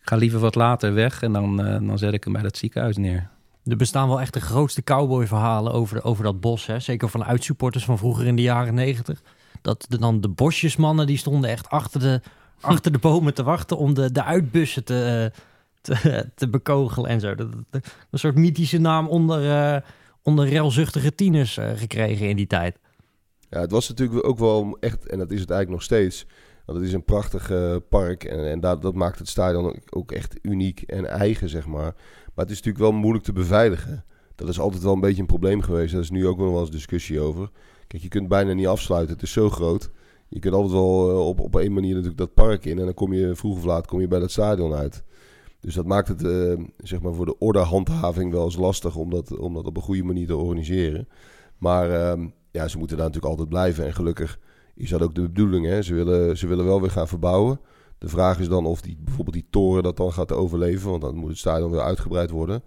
[0.00, 2.96] ik ga liever wat later weg en dan, dan zet ik hem bij dat ziekenhuis
[2.96, 3.28] neer.
[3.64, 6.66] Er bestaan wel echt de grootste cowboy-verhalen over, over dat bos.
[6.66, 6.80] Hè?
[6.80, 9.22] Zeker van uitsupporters van vroeger in de jaren negentig.
[9.62, 12.20] Dat de, dan de bosjesmannen die stonden echt achter de,
[12.60, 15.32] achter de bomen te wachten om de, de uitbussen te,
[15.80, 17.34] te, te bekogelen en zo.
[17.34, 19.80] Dat, dat- een soort mythische naam onder, eh
[20.22, 22.78] onder relzuchtige tieners gekregen in die tijd.
[23.54, 26.26] Ja, het was natuurlijk ook wel echt, en dat is het eigenlijk nog steeds.
[26.66, 30.12] Want het is een prachtig eh, park en, en dat, dat maakt het stadion ook-
[30.12, 31.94] echt uniek en eigen, zeg maar.
[32.34, 34.04] Maar het is natuurlijk wel moeilijk te beveiligen.
[34.34, 35.92] Dat is altijd wel een beetje een probleem geweest.
[35.92, 37.50] Daar is nu ook wel eens discussie over.
[37.86, 39.14] Kijk, je kunt bijna niet afsluiten.
[39.14, 39.90] Het is zo groot.
[40.28, 42.78] Je kunt altijd wel eh, op, op één manier natuurlijk dat park in.
[42.78, 45.04] En dan kom je vroeg of laat kom je bij dat stadion uit.
[45.60, 49.38] Dus dat maakt het eh, zeg maar voor de ordehandhaving wel eens lastig om dat,
[49.38, 51.08] om dat op een goede manier te organiseren.
[51.58, 53.84] Maar ehm, ja, ze moeten daar natuurlijk altijd blijven.
[53.84, 54.38] En gelukkig
[54.74, 55.66] is dat ook de bedoeling.
[55.66, 55.82] Hè?
[55.82, 57.60] Ze, willen, ze willen wel weer gaan verbouwen.
[57.98, 60.90] De vraag is dan of die, bijvoorbeeld die toren dat dan gaat overleven.
[60.90, 62.62] Want dan moet het stadion weer uitgebreid worden.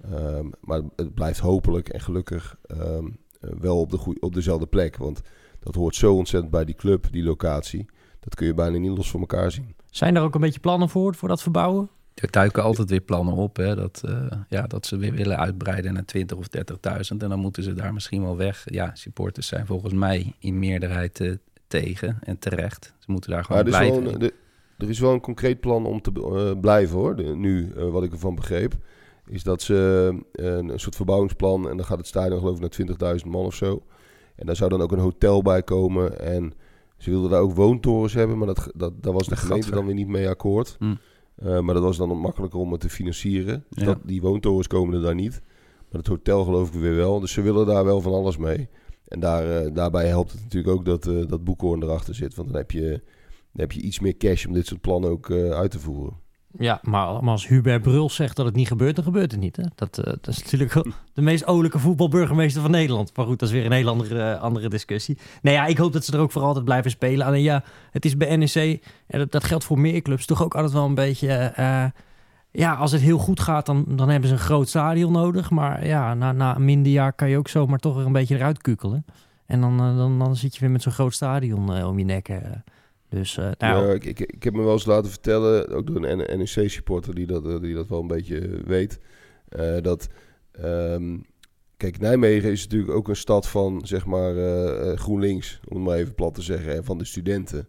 [0.00, 3.06] Ehm, maar het blijft hopelijk en gelukkig ehm,
[3.40, 4.96] eh, wel op, de op dezelfde plek.
[4.96, 5.20] Want
[5.60, 7.86] dat hoort zo ontzettend bij die club, die locatie.
[8.20, 9.74] Dat kun je bijna niet los van elkaar zien.
[9.90, 11.90] Zijn daar ook een beetje plannen voor, voor dat verbouwen?
[12.14, 13.56] Er duiken altijd weer plannen op.
[13.56, 17.22] Hè, dat, eh, ja, dat ze weer willen uitbreiden naar 20 of 30.000.
[17.22, 18.62] En dan moeten ze daar misschien wel weg.
[18.64, 21.32] Ja, supporters zijn volgens mij in meerderheid eh,
[21.66, 22.94] tegen en terecht.
[22.98, 24.20] Ze moeten daar gewoon Maar is, wel blijven.
[24.20, 24.34] de-
[24.78, 27.16] er is wel een concreet plan om te eh, blijven hoor.
[27.16, 28.74] De- nu, wat ik ervan begreep,
[29.26, 29.74] is dat ze
[30.32, 31.68] een, een soort verbouwingsplan.
[31.70, 32.60] En dan gaat het stadion geloof ik
[32.96, 33.82] naar 20.000 man of zo.
[34.36, 36.20] En daar zou dan ook een hotel bij komen.
[36.20, 36.52] En
[36.98, 38.38] ze wilden daar ook woontorens hebben.
[38.38, 40.76] Maar dat, dat, daar was de gemeente dan weer niet mee akkoord.
[40.78, 40.94] Hm.
[41.36, 43.64] Eh, maar dat was dan makkelijker om het te financieren.
[43.70, 43.88] Dus Ja.
[43.88, 45.42] dat, die woontorens komen er daar niet.
[45.90, 47.20] Maar het hotel geloof ik weer wel.
[47.20, 48.68] Dus ze willen daar wel van alles mee.
[49.08, 52.34] En daar, eh, daarbij helpt het natuurlijk ook dat, eh dat Boekhoorn erachter zit.
[52.34, 52.88] Want dan heb, je,
[53.52, 56.22] dan heb je iets meer cash om dit soort plannen ook uit te voeren.
[56.58, 59.56] Ja, maar, als Hubert Bruls zegt dat het niet gebeurt, dan gebeurt het niet.
[59.56, 59.64] Hè?
[59.74, 60.72] Dat, eh, dat is natuurlijk
[61.12, 63.16] de meest olijke voetbalburgemeester van Nederland.
[63.16, 65.18] Maar goed, dat is weer een heel andere, eh, andere discussie.
[65.42, 67.26] Nee, ja, ik hoop dat ze er ook voor altijd blijven spelen.
[67.26, 70.54] Alleen ja, het is bij NEC, en dat, dat geldt voor meer clubs, toch ook
[70.54, 71.28] altijd wel een beetje...
[71.28, 71.84] eh,
[72.50, 75.50] ja, als het heel goed gaat, dan, dan hebben ze een groot stadion nodig.
[75.50, 78.34] Maar ja, na, na een minder jaar kan je ook zomaar toch weer een beetje
[78.34, 79.04] eruit kukelen.
[79.46, 82.28] En dan, dan, dan zit je weer met zo'n groot stadion om je nek.
[83.14, 86.04] Dus eh, nou, Ja, ik, ik, ik heb me wel eens laten vertellen, ook door
[86.04, 89.00] een NEC-supporter die dat, eh, die dat wel een beetje eh, weet,
[89.82, 90.08] dat...
[90.52, 91.18] ehm,
[91.76, 94.34] kijk, Nijmegen is natuurlijk ook een stad van, zeg maar,
[94.96, 97.68] GroenLinks, om het maar even plat te zeggen, en van de studenten.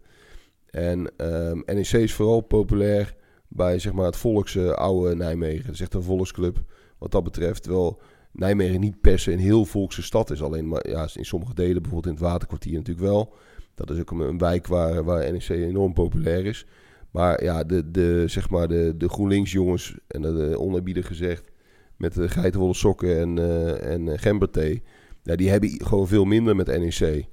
[0.66, 3.16] En ehm, NEC is vooral populair
[3.48, 5.66] bij, zeg maar, het volkse oude Nijmegen.
[5.66, 6.64] Het is echt een volksclub
[6.98, 7.64] wat dat betreft.
[7.64, 10.42] Terwijl Nijmegen niet per se een heel volkse stad is.
[10.42, 13.34] Alleen maar ja, in sommige delen, bijvoorbeeld in het Waterkwartier natuurlijk wel.
[13.76, 16.66] Dat is ook een, wijk waar, waar NEC enorm populair is.
[17.12, 21.52] Maar ja, de, de, zeg maar de, de GroenLinks jongens, en dat uh, oneerbiedig gezegd,
[21.98, 24.84] met de sokken en, uh, en uh, gemberthee.
[25.24, 27.26] Ja, die hebben gewoon veel minder met NEC.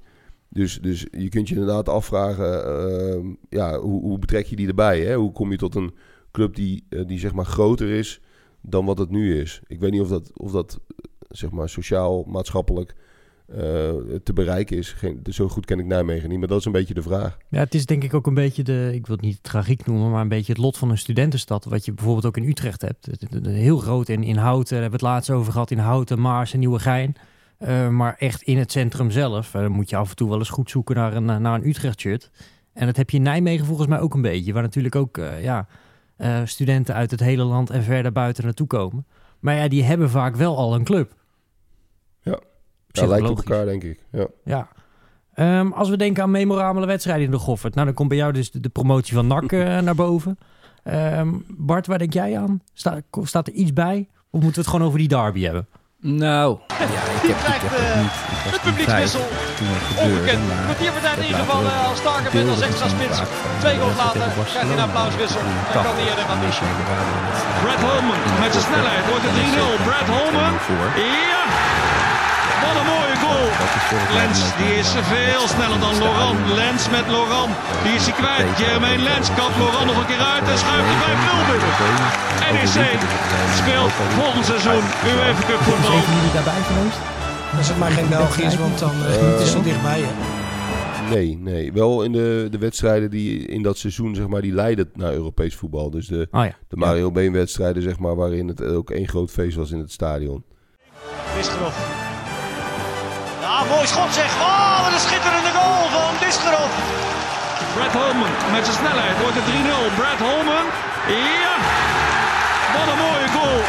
[0.49, 5.01] Dus, dus je kunt je inderdaad afvragen, uh, ja, hoe, hoe, betrek je die erbij?
[5.01, 5.15] Hè?
[5.15, 5.93] Hoe kom je tot een
[6.31, 8.21] club die, uh, die zeg maar groter is
[8.61, 9.61] dan wat het nu is?
[9.67, 10.79] Ik weet niet of dat, of dat
[11.29, 12.95] zeg maar sociaal, maatschappelijk
[14.23, 14.91] te bereiken is.
[14.91, 17.37] Geen, zo goed ken ik Nijmegen niet, maar dat is een beetje de vraag.
[17.49, 20.11] Ja, het is denk ik ook een beetje de, ik wil het niet tragiek noemen,
[20.11, 21.65] maar een beetje het lot van een studentenstad.
[21.65, 23.09] Wat je bijvoorbeeld ook in Utrecht hebt.
[23.43, 26.53] Heel groot in, in Houten, daar hebben we het laatst over gehad, in Houten, Maars
[26.53, 27.15] en Nieuwegein.
[27.59, 30.49] Uh, maar echt in het centrum zelf uh, moet je af en toe wel eens
[30.49, 32.31] goed zoeken naar een, naar een Utrecht-shirt.
[32.73, 34.53] En dat heb je in Nijmegen volgens mij ook een beetje.
[34.53, 35.67] Waar natuurlijk ook ja,
[36.45, 39.05] studenten uit het hele land en verder buiten naartoe komen.
[39.39, 41.15] Maar ja, die hebben vaak wel al een club.
[43.01, 43.99] Ja, lijkt op elkaar denk ik.
[44.11, 44.27] Ja.
[44.43, 44.67] ja.
[45.33, 47.73] Ehm, als we denken aan memorabele wedstrijden in de Goffert.
[47.73, 50.37] Nou, dan komt bij jou dus de, de promotie van NAC eh, naar boven.
[50.83, 52.61] Ehm, Bart, waar denk jij aan?
[52.73, 54.07] Sta, staat er iets bij?
[54.29, 55.67] Of moeten we het gewoon over die derby hebben?
[56.05, 56.75] Nou, ja,
[57.19, 58.15] ik heb, ik heb het niet.
[58.45, 59.19] Ik de publiekswissel.
[59.19, 60.41] vijf toen het Onbekend.
[60.47, 63.17] maar Kwartier ik heb ingevallen als Starker als extra spits.
[63.63, 65.41] Twee de goals later krijgt hij een applauswissel.
[65.49, 65.83] En 80.
[65.87, 69.73] kan hij er in het- Brad Holman met zijn snelheid wordt het 3-0.
[69.87, 70.51] Brad Holman.
[71.29, 71.42] Ja!
[74.19, 76.39] Lens, die is veel sneller dan Laurent.
[76.61, 77.51] Lens met Laurent.
[77.83, 78.47] Die is hij kwijt.
[78.63, 82.09] Jermaine Lens kapt Laurent nog een keer uit en schuift de 5-0 binnen.
[82.55, 82.99] NEC
[83.61, 85.99] speelt volgend seizoen UEFA Cup Is voetbal.
[86.07, 86.99] van jullie daarbij geweest?
[87.57, 89.99] Als het maar geen België is, want dan uh, het is zo dichtbij.
[90.07, 90.11] Hè?
[91.09, 91.73] Nee, nee.
[91.73, 95.55] Wel in de, de wedstrijden die in dat seizoen, zeg maar, die leidden naar Europees
[95.55, 95.89] voetbal.
[95.89, 96.55] Dus de, Oh ja.
[96.67, 99.91] de Mario Been wedstrijden, zeg maar, waarin het ook één groot feest was in het
[99.91, 100.43] stadion.
[101.37, 101.75] Disgerov.
[103.69, 104.31] Mooi schot zeg.
[104.49, 106.71] Oh, wat een schitterende goal van Disgerov.
[107.75, 109.95] Brad Holman met zijn snelheid wordt het 3-0.
[109.99, 110.65] Brad Holman.
[111.41, 111.53] Ja!
[112.75, 113.61] Wat een mooie goal.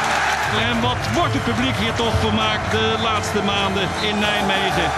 [0.69, 4.89] En wat wordt het publiek hier toch vermaakt de laatste maanden in Nijmegen.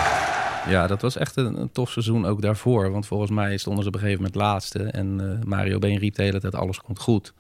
[0.68, 2.90] Ja, dat was echt een, een tof seizoen ook daarvoor.
[2.90, 4.82] Want volgens mij stonden ze op een gegeven moment laatste.
[4.82, 7.24] En eh, Mario Been riep de hele tijd alles komt goed.
[7.24, 7.34] Dat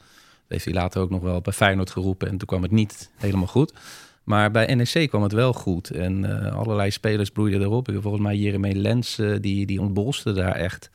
[0.48, 2.28] heeft hij later ook nog wel bij Feyenoord geroepen.
[2.28, 3.72] En toen kwam het niet helemaal goed.
[4.26, 5.90] Maar bij NEC kwam het wel goed.
[5.90, 7.88] En eh, allerlei spelers bloeiden erop.
[7.92, 10.90] Volgens mij Jeremy Lens, eh, die, die ontbolste daar echt.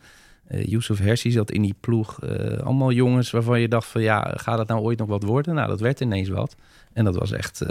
[0.48, 2.22] Eh Yusuf Hersi zat in die ploeg.
[2.64, 5.56] Allemaal jongens waarvan je dacht van ja, gaat het nou ooit nog wat worden?
[5.56, 6.56] Nou, dat werd ineens wat.
[6.94, 7.66] En dat was echt,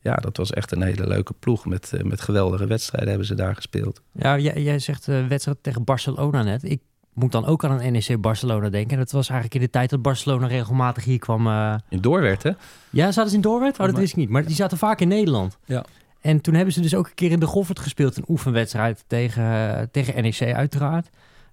[0.00, 1.66] ja, dat was echt een hele leuke ploeg.
[1.66, 4.02] Met, met geweldige wedstrijden hebben ze daar gespeeld.
[4.12, 6.64] Ja, jij, jij zegt uh, wedstrijd tegen Barcelona net.
[6.64, 6.80] Ik
[7.14, 8.90] moet dan ook aan een NEC Barcelona denken.
[8.90, 11.46] En dat was eigenlijk in de tijd dat Barcelona regelmatig hier kwam.
[11.46, 11.74] Uh...
[11.88, 12.50] In Doorwerd, hè?
[12.90, 13.78] Ja, zaten ze in Doorwerd?
[13.78, 14.28] Oh, dat wist ik niet.
[14.28, 15.58] Maar die zaten vaak in Nederland.
[15.64, 15.84] Ja.
[16.20, 18.16] En toen hebben ze dus ook een keer in de Goffert gespeeld.
[18.16, 21.10] Een oefenwedstrijd tegen, uh, tegen NEC uiteraard.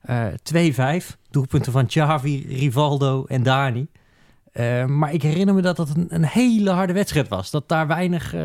[0.10, 1.06] Uh, 2-5.
[1.30, 3.88] Doelpunten van Xavi, Rivaldo en Dani.
[4.54, 7.52] Uh, maar ik herinner me dat dat een, een, hele harde wedstrijd was.
[7.52, 8.36] Dat daar weinig...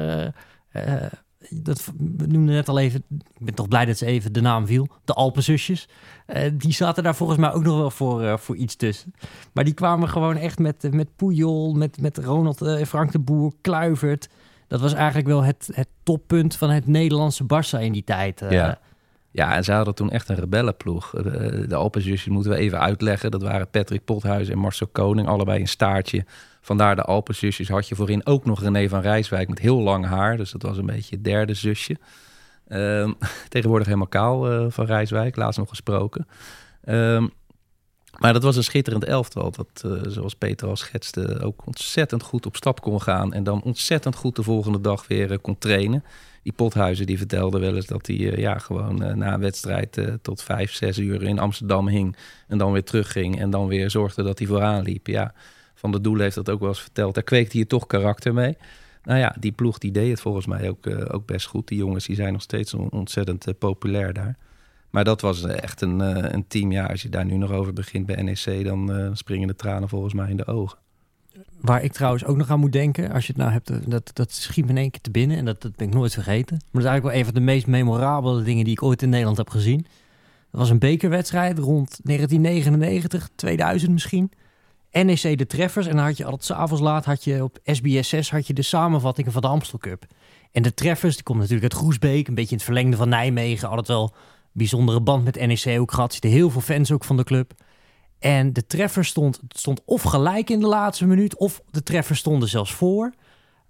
[1.50, 3.04] Dat, we noemden net al even...
[3.10, 4.88] Ik ben toch blij dat ze even de naam viel.
[5.04, 5.88] De Alpenzusjes.
[6.26, 9.14] Uh, die zaten daar volgens mij ook nog wel voor, uh, voor iets tussen.
[9.52, 13.52] Maar die kwamen gewoon echt met, met Puyol, met, met Ronald uh, Frank de Boer,
[13.60, 14.28] Kluivert.
[14.68, 18.42] Dat was eigenlijk wel het, het toppunt van het Nederlandse Barça in die tijd.
[18.50, 18.80] Ja.
[19.32, 21.10] Ja, en ze hadden toen echt een rebellenploeg.
[21.10, 23.30] De, de Alpenzusjes moeten we even uitleggen.
[23.30, 26.24] Dat waren Patrick Pothuis en Marcel Koning, allebei een staartje.
[26.60, 30.36] Vandaar de Alpenzusjes had je voorin ook nog René van Rijswijk met heel lang haar.
[30.36, 31.96] Dus dat was een beetje het derde zusje.
[32.68, 33.14] Um,
[33.48, 36.26] tegenwoordig helemaal kaal uh, van Rijswijk, laatst nog gesproken.
[36.84, 37.30] Um,
[38.18, 39.50] maar dat was een schitterend elftal.
[39.50, 43.32] Dat, uh, zoals Peter al schetste, ook ontzettend goed op stap kon gaan.
[43.32, 46.04] En dan ontzettend goed de volgende dag weer uh, kon trainen.
[46.42, 50.42] Die Pothuizen die vertelde wel eens dat hij uh, ja, gewoon na een wedstrijd tot
[50.42, 52.16] vijf, zes uur in Amsterdam hing.
[52.48, 53.40] En dan weer terugging.
[53.40, 55.06] En dan weer zorgde dat hij vooraan liep.
[55.06, 55.34] Ja,
[55.74, 57.14] Van der Doel heeft dat ook wel eens verteld.
[57.14, 58.56] Daar kweekte hij toch karakter mee.
[59.04, 61.68] Nou ja, die ploeg die deed het volgens mij ook, ook best goed.
[61.68, 64.36] Die jongens die zijn nog steeds on ontzettend populair daar.
[64.92, 66.72] Maar dat was echt een, uh, een team.
[66.72, 70.14] Ja, als je daar nu nog over begint bij NEC, dan springen de tranen volgens
[70.14, 70.78] mij in de ogen.
[71.60, 74.32] Waar ik trouwens ook nog aan moet denken, als je het nou hebt, dat, dat
[74.32, 76.56] schiet me in één keer te binnen en dat, dat ben ik nooit vergeten.
[76.56, 79.08] Maar dat is eigenlijk wel een van de meest memorabele dingen die ik ooit in
[79.08, 79.86] Nederland heb gezien.
[80.50, 84.32] Dat was een bekerwedstrijd rond 1999, 2000 misschien.
[84.92, 85.86] NEC de treffers.
[85.86, 88.62] En dan had je altijd s'avonds laat had je op SBS 6 had je de
[88.62, 90.04] samenvattingen van de Amstel Cup.
[90.52, 93.68] En de treffers, die komt natuurlijk uit Groesbeek, een beetje in het verlengde van Nijmegen.
[93.68, 94.14] Altijd wel
[94.52, 96.12] bijzondere band met NEC ook gehad.
[96.12, 97.52] Zitten heel veel fans ook van de club.
[98.18, 102.48] En de treffer stond, stond of gelijk in de laatste minuut, of de treffers stonden
[102.48, 103.12] zelfs voor.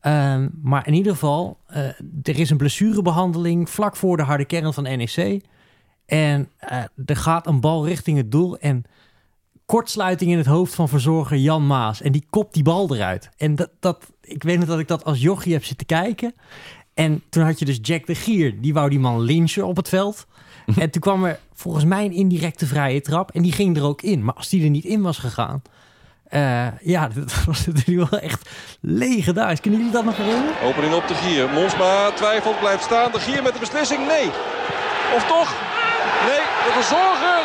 [0.07, 1.77] Um, maar in ieder geval, uh,
[2.23, 5.45] er is een blessurebehandeling vlak voor de harde kern van NEC.
[6.07, 8.85] En uh, er gaat een bal richting het doel en
[9.67, 12.01] kortsluiting in het hoofd van verzorger Jan Maas.
[12.03, 13.31] En die kopt die bal eruit.
[13.37, 16.35] En dat, dat, ik weet nog dat ik dat als jochie heb zitten kijken.
[16.95, 18.61] En toen had je dus Jack de Gier.
[18.61, 20.27] Die wou die man lynchen op het veld.
[20.83, 23.31] en toen kwam er volgens mij een indirecte vrije trap.
[23.31, 24.25] En die ging er ook in.
[24.25, 25.63] Maar als die er niet in was gegaan...
[26.35, 29.61] Uh, ja, dat was natuurlijk wel echt legendarisch.
[29.61, 30.63] Kunnen jullie dat nog herinneren?
[30.63, 31.49] Opening op de Gier.
[31.49, 33.13] Monsma twijfelt, blijft staan.
[33.13, 34.07] De Gier met de beslissing.
[34.07, 34.27] Nee.
[35.17, 35.51] Of toch?
[36.29, 37.41] Nee, de verzorger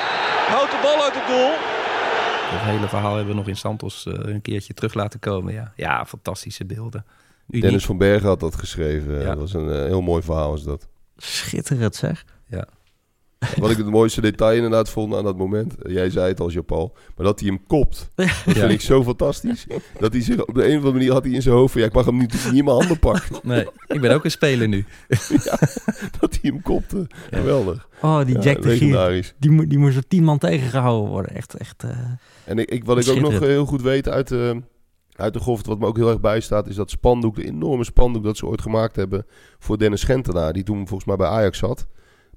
[0.47, 1.51] houdt de bal uit het doel.
[2.49, 5.53] Het hele verhaal hebben we nog in Santos uh, een keertje terug laten komen.
[5.53, 7.05] Ja, ja fantastische beelden.
[7.49, 7.63] Uniek.
[7.63, 9.19] Dennis van Bergen had dat geschreven.
[9.19, 9.25] Ja.
[9.25, 10.87] Dat was een uh, heel mooi verhaal is dat.
[11.17, 12.25] Schitterend zeg.
[12.45, 12.67] Ja.
[13.59, 15.81] Wat ik het mooiste detail inderdaad vond aan dat moment.
[15.81, 16.95] eh, Jij zei het als Japal.
[17.15, 18.09] Maar dat hij hem kopt.
[18.15, 19.65] Dat vind ik zo fantastisch.
[19.99, 21.81] Dat hij zich op de een of andere manier had hij in zijn hoofd van...
[21.81, 23.35] Ja, ik mag hem nu niet in mijn handen pakken.
[23.43, 24.85] Nee, ik ben ook een speler nu.
[26.19, 27.07] Dat hij hem kopte.
[27.31, 27.87] Geweldig.
[28.01, 29.33] Oh, die Ja, Jack de Gier.
[29.39, 31.35] Die, moet- die moest door tien man tegengehouden worden.
[31.35, 31.83] Echt, echt...
[31.83, 31.89] eh,
[32.45, 33.51] En ik, ik, wat ik ook nog Schitterend.
[33.51, 34.61] heel goed weet uit de,
[35.15, 38.23] uit de Goffert, wat me ook heel erg bijstaat, is dat spandoek, de enorme spandoek
[38.23, 39.25] dat ze ooit gemaakt hebben
[39.59, 41.87] voor Dennis Gentenaar, die toen volgens mij bij Ajax zat.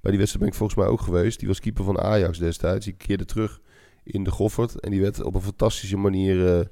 [0.00, 1.38] Bij die wedstrijd ben ik volgens mij ook geweest.
[1.38, 2.84] Die was keeper van Ajax destijds.
[2.84, 3.60] Die keerde terug
[4.04, 6.66] in de Goffert en die werd op een fantastische manier eh,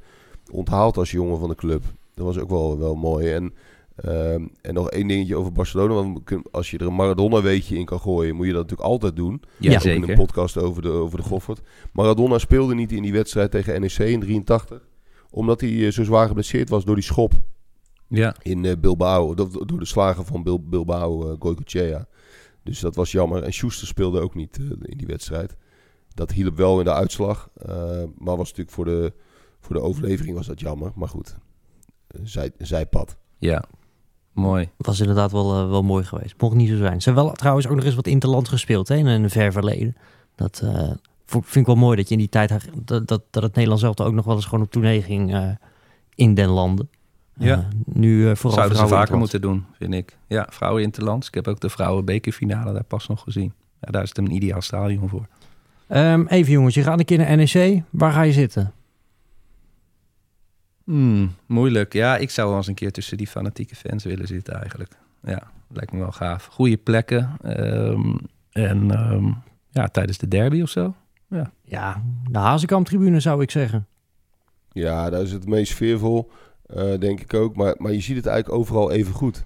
[0.51, 1.83] onthaald als jongen van de club.
[2.15, 3.33] Dat was ook wel, wel mooi.
[3.33, 3.55] En,
[3.97, 5.95] ehm, en nog één dingetje over Barcelona.
[5.95, 9.43] Want als je er een Maradona-weetje in kan gooien, moet je dat natuurlijk altijd doen.
[9.57, 10.03] Ja, Ook zeker.
[10.03, 11.61] in een podcast over de, over de Goffert.
[11.93, 14.89] Maradona speelde niet in die wedstrijd tegen NEC in 83.
[15.31, 17.33] Omdat hij eh, zo zwaar geblesseerd was door die schop
[18.09, 19.35] Ja, in eh, Bilbao.
[19.35, 22.01] Door, de slagen van Bil, Bilbao, uh.
[22.69, 23.43] Dus dat was jammer.
[23.43, 25.57] En Schuster speelde ook niet eh, in die wedstrijd.
[26.15, 27.51] Dat hielp wel in de uitslag.
[27.55, 29.13] eh, maar was natuurlijk voor de,
[29.61, 30.93] voor de overlevering was dat jammer.
[30.95, 31.37] Maar goed,
[32.07, 33.17] eh, zij, zijpad.
[33.39, 33.65] ja.
[34.33, 34.71] Mooi.
[34.77, 36.35] was inderdaad wel, wel mooi geweest.
[36.39, 37.01] Mocht niet zo zijn.
[37.01, 39.97] Ze hebben wel trouwens ook nog eens wat interland gespeeld hè, in een ver verleden.
[40.35, 40.91] Dat eh,
[41.27, 42.69] vind ik wel mooi dat je in die tijd...
[42.85, 45.51] dat, dat, dat het Nederlands zelf ook nog wel eens gewoon op tournee ging eh,
[46.15, 46.91] in den landen.
[47.39, 47.57] Ja.
[47.57, 50.17] Eh, nu eh, vooral Zouden ze vaker moeten doen, vind ik.
[50.27, 51.29] Ja, vrouwen interlands.
[51.29, 53.53] Ik heb ook de vrouwenbekerfinale daar pas nog gezien.
[53.81, 55.27] Ja, daar is het een ideaal stadion voor.
[55.87, 57.83] Ehm, even jongens, je gaat een keer naar NEC.
[57.91, 58.73] Waar ga je zitten?
[60.85, 61.93] Hmm, moeilijk.
[61.93, 64.93] Ja, ik zou wel eens een keer tussen die fanatieke fans willen zitten eigenlijk.
[65.23, 66.45] Ja, lijkt me wel gaaf.
[66.45, 67.31] Goede plekken.
[67.43, 68.17] ehm,
[68.51, 69.31] en ehm,
[69.71, 70.95] ja, tijdens de derby of zo.
[71.65, 73.87] Ja, de Hazekamp-tribune zou ik zeggen.
[74.73, 76.31] Ja, daar is het meest sfeervol,
[76.69, 77.57] eh, denk ik ook.
[77.57, 79.45] Maar, maar je ziet het eigenlijk overal even goed.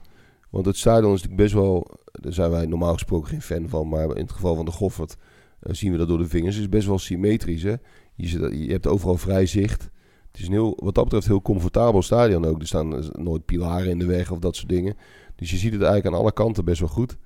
[0.51, 2.01] Want het stadion is natuurlijk best wel...
[2.13, 3.89] Daar zijn wij normaal gesproken geen fan van.
[3.89, 5.17] Maar in het geval van de Goffert
[5.61, 6.55] eh, zien we dat door de vingers.
[6.55, 7.75] Het is best wel symmetrisch, hè.
[8.15, 9.91] Je, je hebt overal vrij zicht.
[10.33, 12.61] Het is heel, wat dat betreft heel comfortabel stadion ook.
[12.61, 14.97] Er staan eh, nooit pilaren in de weg of dat soort dingen.
[15.37, 17.17] Dus je ziet het eigenlijk aan alle kanten best wel goed.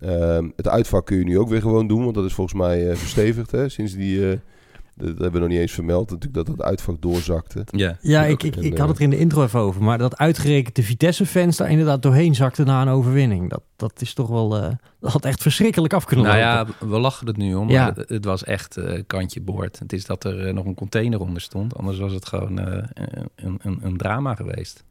[0.00, 2.02] Ehm, het uitvak kun je nu ook weer gewoon doen.
[2.02, 3.68] Want dat is volgens mij eh, verstevigd, hè.
[3.68, 4.40] Sinds die...
[4.98, 6.10] dat hebben we nog niet eens vermeld.
[6.10, 7.64] Natuurlijk dat het uitvak doorzakte.
[7.70, 7.96] Ja.
[8.00, 9.82] Ja, ik, ik, en, ik had het er in de intro even over.
[9.82, 13.50] Maar dat uitgerekend de Vitesse-fans daar inderdaad doorheen zakten na een overwinning.
[13.50, 14.56] Dat, dat is toch wel...
[14.56, 16.74] eh, dat had echt verschrikkelijk af kunnen Nou lopen.
[16.80, 17.68] ja, we lachen het nu om.
[17.70, 17.84] Ja.
[17.86, 19.78] Maar het, het was echt eh, kantje boord.
[19.78, 21.76] Het is dat er eh, nog een container onder stond.
[21.76, 22.84] Anders was het gewoon eh,
[23.34, 24.84] een, een, een drama geweest.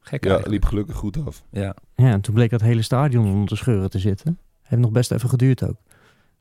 [0.00, 0.62] Gek Ja, eigenlijk.
[0.62, 1.42] liep gelukkig goed af.
[1.50, 1.74] Ja.
[1.94, 4.38] Ja, en toen bleek dat hele stadion onder de scheuren te zitten.
[4.62, 5.76] Heeft nog best even geduurd ook.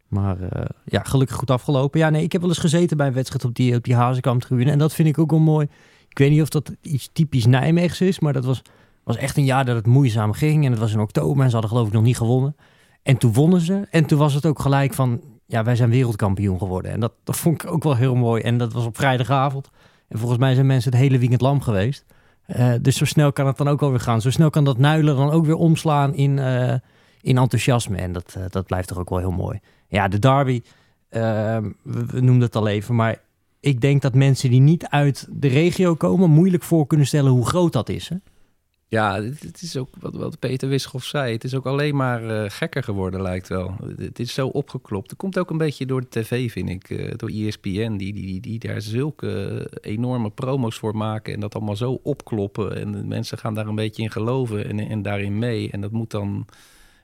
[0.10, 2.00] Maar eh, ja, gelukkig goed afgelopen.
[2.00, 4.72] Ja, nee, ik heb wel eens gezeten bij een wedstrijd op die, op die Hazekamp-tribune.
[4.72, 5.68] En dat vind ik ook wel mooi.
[6.10, 8.62] Ik weet niet of dat iets typisch Nijmeegs is, maar dat was,
[9.04, 10.66] was echt een jaar dat het moeizaam ging.
[10.66, 12.56] En het was in oktober en ze hadden geloof ik nog niet gewonnen.
[13.04, 13.88] En toen wonnen ze.
[13.90, 16.92] En toen was het ook gelijk van, ja, wij zijn wereldkampioen geworden.
[16.92, 18.42] En dat, dat vond ik ook wel heel mooi.
[18.42, 19.70] En dat was op vrijdagavond.
[20.08, 22.06] En volgens mij zijn mensen het hele weekend lam geweest.
[22.46, 24.22] Eh, dus zo snel kan het dan ook alweer gaan.
[24.22, 26.74] Zo snel kan dat nuilen dan ook weer omslaan in, eh,
[27.22, 27.98] in enthousiasme.
[27.98, 29.60] En dat, dat blijft toch ook wel heel mooi.
[29.90, 30.62] Ja, de derby,
[31.10, 31.22] eh,
[31.82, 32.96] we, we noemden het al even.
[32.96, 33.22] Maar
[33.60, 36.30] ik denk dat mensen die niet uit de regio komen...
[36.30, 38.10] moeilijk voor kunnen stellen hoe groot dat is.
[38.10, 38.16] Hè?
[38.88, 41.34] Ja, het, is ook wat, Peter Wischoff zei.
[41.34, 43.76] Het is ook alleen maar eh, gekker geworden, lijkt wel.
[43.98, 45.10] Het is zo opgeklopt.
[45.10, 46.90] Het komt ook een beetje door de tv, vind ik.
[46.90, 51.34] eh, door ESPN, die, die, die, daar zulke enorme promo's voor maken.
[51.34, 52.76] En dat allemaal zo opkloppen.
[52.76, 55.72] En mensen gaan daar een beetje in geloven en, en daarin mee.
[55.72, 56.46] En dat moet dan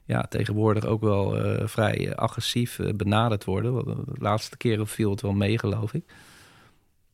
[0.06, 3.86] ja, tegenwoordig ook wel eh, vrij eh, agressief eh, benaderd worden.
[3.86, 6.04] De laatste keren viel het wel mee, geloof ik.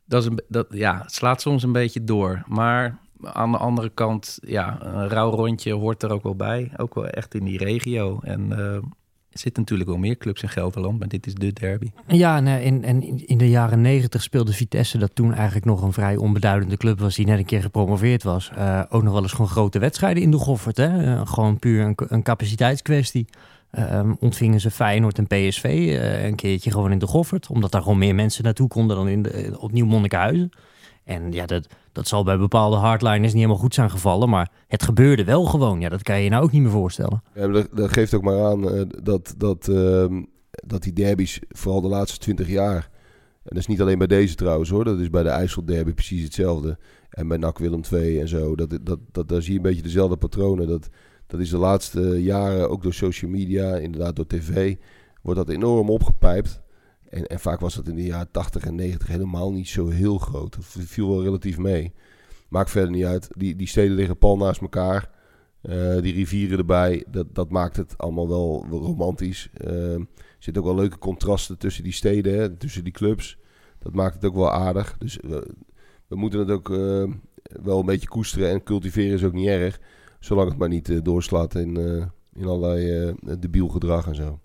[0.05, 2.43] Dat is een, dat, ja, het slaat soms een beetje door.
[2.47, 6.71] Maar aan de andere kant, ja, een rauw rondje hoort er ook wel bij.
[6.77, 8.19] Ook wel echt in die regio.
[8.23, 8.49] En
[9.31, 11.91] er zitten natuurlijk wel meer clubs in Gelderland, maar dit is de derby.
[12.07, 12.83] Ja, en, eh, en,
[13.27, 14.97] in- de jaren negentig speelde Vitesse...
[14.97, 17.15] dat toen eigenlijk nog een vrij onbeduidende club was...
[17.15, 18.51] die net een keer gepromoveerd was.
[18.55, 20.77] eh, ook nog wel eens gewoon grote wedstrijden in de Goffert.
[20.77, 21.03] Hè?
[21.15, 23.25] Eh, gewoon puur een, een capaciteitskwestie.
[23.71, 25.63] Ehm, ontvingen ze Feyenoord en PSV
[26.23, 27.47] een keertje gewoon in de Goffert.
[27.47, 29.25] Omdat daar gewoon meer mensen naartoe konden dan in
[29.59, 30.49] op Nieuw-Monnikenhuizen.
[31.03, 34.29] En ja, dat, dat zal bij bepaalde hardliners niet helemaal goed zijn gevallen.
[34.29, 35.79] Maar het gebeurde wel gewoon.
[35.79, 37.23] Ja, dat kan je je nou ook niet meer voorstellen.
[37.35, 41.87] Ja, dat geeft ook maar aan eh, dat, dat, ehm, dat die derbies, vooral de
[41.87, 42.89] laatste twintig jaar...
[43.41, 44.83] En dat is niet alleen bij deze trouwens hoor.
[44.83, 46.77] Dat is bij de IJsselderby precies hetzelfde.
[47.09, 48.55] En bij NAC Willem II en zo.
[48.55, 50.67] Dat, dat, dat, daar zie je een beetje dezelfde patronen.
[50.67, 50.89] Dat,
[51.27, 54.75] dat is de laatste jaren, ook door social media, inderdaad door tv...
[55.21, 56.60] wordt dat enorm opgepijpt.
[57.11, 60.17] En, en vaak was dat in de jaren 80 en 90 helemaal niet zo heel
[60.17, 60.55] groot.
[60.55, 61.93] Dat viel wel relatief mee.
[62.49, 63.27] Maakt verder niet uit.
[63.37, 65.09] Die, die steden liggen pal naast elkaar.
[65.61, 69.49] Eh, die rivieren erbij, dat, dat maakt het allemaal wel, romantisch.
[69.53, 70.07] Eh, er
[70.39, 73.37] zitten ook wel leuke contrasten tussen die steden, hè, tussen die clubs.
[73.79, 74.95] Dat maakt het ook wel aardig.
[74.97, 75.19] Dus
[76.07, 77.03] we, moeten het ook eh,
[77.63, 79.79] wel een beetje koesteren en cultiveren is ook niet erg.
[80.19, 81.77] Zolang het maar niet doorslaat in,
[82.33, 84.39] in allerlei debiel gedrag en zo.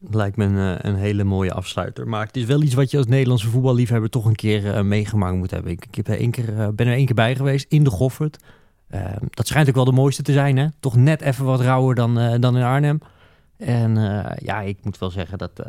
[0.00, 2.08] Lijkt me een, eh, een hele mooie afsluiter.
[2.08, 5.36] Maar het is wel iets wat je als Nederlandse voetballiefhebber toch een keer eh, meegemaakt
[5.36, 5.72] moet hebben.
[5.72, 8.38] Ik, heb er één keer, eh, ben er één keer bij geweest in de Goffert.
[8.88, 10.66] Eh, dat schijnt ook wel de mooiste te zijn, hè?
[10.80, 13.00] Toch net even wat rauwer dan, dan in Arnhem.
[13.56, 13.94] En
[14.38, 15.62] ja, ik moet wel zeggen dat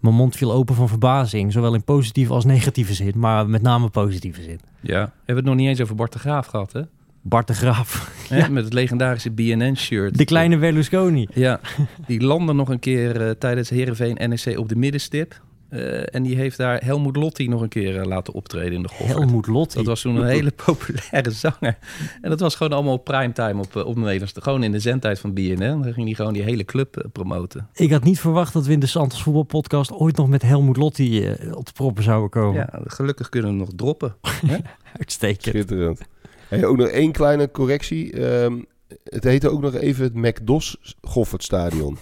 [0.00, 1.52] mijn mond viel open van verbazing.
[1.52, 4.60] Zowel in positieve als negatieve zin, maar met name positieve zin.
[4.80, 6.82] Ja, we hebben het nog niet eens over Bart de Graaf gehad, hè?
[7.28, 8.10] Bart de Graaf,
[8.50, 10.18] Met het legendarische BNN-shirt.
[10.18, 11.26] de kleine Berlusconi.
[11.34, 11.60] Ja,
[12.06, 15.40] die landde nog een keer eh, tijdens Heerenveen NEC op de middenstip.
[15.68, 18.88] Eh, en die heeft daar Helmoet Lotti nog een keer eh, laten optreden in de
[18.88, 19.08] golf.
[19.08, 19.76] Helmoet Lotti.
[19.76, 21.78] Dat was toen een hele populaire zanger.
[22.20, 24.32] En dat was gewoon allemaal op primetime op, op Nederlands.
[24.36, 25.58] Gewoon in de zendtijd van BNN.
[25.58, 27.68] Dan ging hij gewoon die hele club promoten.
[27.74, 31.30] Ik had niet verwacht dat we in de Santos voetbalpodcast ooit nog met Helmoet Lotti
[31.52, 32.54] op de proppen zouden komen.
[32.54, 34.16] Ja, gelukkig kunnen we nog droppen.
[34.98, 35.54] Uitstekend.
[35.54, 36.00] Schitterend.
[36.48, 38.12] Hey, ook nog één kleine correctie.
[38.12, 38.62] Ehm,
[39.04, 41.98] het heette ook nog even het McDos Goffertstadion.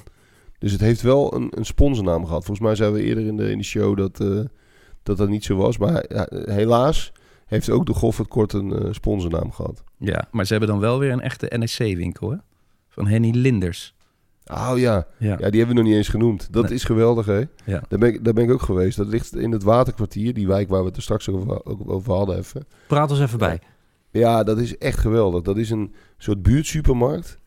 [0.59, 2.44] Dus het heeft wel een, een sponsornaam gehad.
[2.44, 4.40] Volgens mij zeiden we eerder in de, in de show dat, eh,
[5.03, 5.78] dat dat niet zo was.
[5.78, 7.12] Maar ja, helaas
[7.47, 9.82] heeft ook de Goffert kort een eh, sponsornaam gehad.
[9.99, 12.36] Ja, maar ze hebben dan wel weer een echte NEC-winkel, hè?
[12.88, 13.94] Van Henny Linders.
[14.53, 15.07] Oh ja.
[15.18, 15.36] Ja.
[15.38, 16.49] ja, die hebben we nog niet eens genoemd.
[16.53, 16.72] Dat Nee.
[16.74, 17.38] is geweldig, hè?
[17.64, 17.82] Ja.
[17.88, 18.97] Daar ben, ik, daar ben ik ook geweest.
[18.97, 22.12] Dat ligt in het Waterkwartier, die wijk waar we het er straks over, ook over
[22.14, 22.66] hadden even.
[22.86, 23.61] Praat ons even bij.
[24.17, 25.43] Ja, dat is echt geweldig.
[25.43, 27.39] Dat is een soort buurtsupermarkt.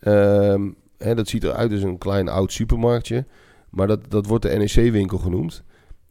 [0.00, 3.26] Ehm, hè, dat ziet eruit als een klein oud supermarktje.
[3.70, 5.62] Maar dat, dat wordt de NEC-winkel genoemd.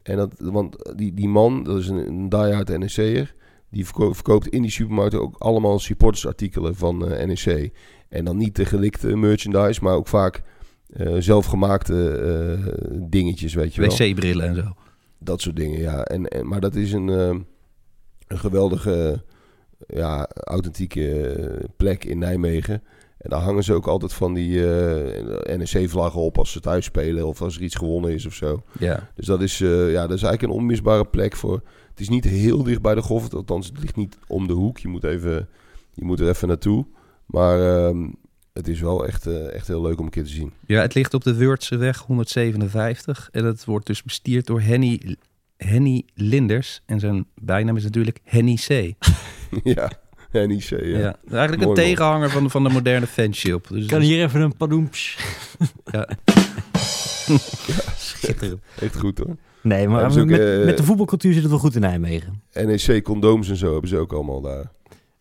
[0.02, 3.34] En dat, want die, die man, dat is een, een die-hard NEC'er...
[3.70, 7.72] die verko- verkoopt in die supermarkt ook allemaal supportersartikelen van eh, NEC.
[8.08, 10.42] En dan niet de gelikte merchandise, maar ook vaak
[10.92, 13.90] eh, zelfgemaakte eh, dingetjes, weet je wel.
[13.90, 14.74] wc-brillen en zo.
[15.18, 16.04] Dat soort dingen, ja.
[16.04, 19.24] En, en, maar dat is een, een geweldige,
[19.86, 22.82] ja, authentieke eh, plek in Nijmegen.
[23.18, 27.26] En daar hangen ze ook altijd van die eh, NEC-vlaggen op als ze thuis spelen
[27.26, 28.62] of als er iets gewonnen is of zo.
[28.78, 29.08] Ja.
[29.14, 31.62] Dus dat is, eh, ja, dat is eigenlijk een onmisbare plek voor.
[31.90, 34.78] Het is niet heel dicht bij de Goffert, althans het ligt niet om de hoek.
[34.78, 35.48] Je moet, even,
[35.94, 36.86] je moet er even naartoe.
[37.26, 38.08] Maar ehm,
[38.52, 40.52] het is wel echt, echt heel leuk om een keer te zien.
[40.66, 43.28] Ja, het ligt op de Wurtseweg 157.
[43.32, 45.16] En het wordt dus bestierd door Henny,
[45.66, 46.82] Henny Linders.
[46.86, 48.68] En zijn bijnaam is natuurlijk Henny C.
[49.76, 49.90] ja,
[50.32, 50.76] NEC, ja.
[50.78, 51.16] Ja.
[51.30, 51.74] Eigenlijk Mooi, een man.
[51.74, 53.68] tegenhanger van, van de moderne fanshop.
[53.68, 55.16] Dus Kan hier even een padoemps.
[55.92, 56.08] Ja.
[57.96, 58.60] Schitterend.
[58.80, 59.36] Echt goed hoor.
[59.62, 62.42] Nee, maar ook, met, eh, met de voetbalcultuur zit het wel goed in Nijmegen.
[62.52, 64.72] NEC-condooms en zo hebben ze ook allemaal daar.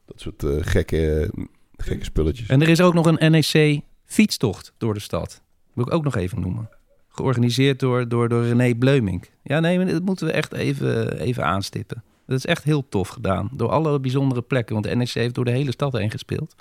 [0.05, 1.31] Dat soort eh, gekke,
[1.77, 2.47] gekke spulletjes.
[2.47, 5.41] En er is ook nog een NEC fietstocht door de stad.
[5.73, 6.69] Moet ik ook nog even noemen.
[7.09, 9.29] Georganiseerd door, door, door René Bleumink.
[9.43, 12.03] Ja, nee, maar dat moeten we echt even, even aanstippen.
[12.25, 13.49] Dat is echt heel tof gedaan.
[13.53, 14.73] Door alle bijzondere plekken.
[14.73, 16.55] Want de NEC heeft door de hele stad heen gespeeld.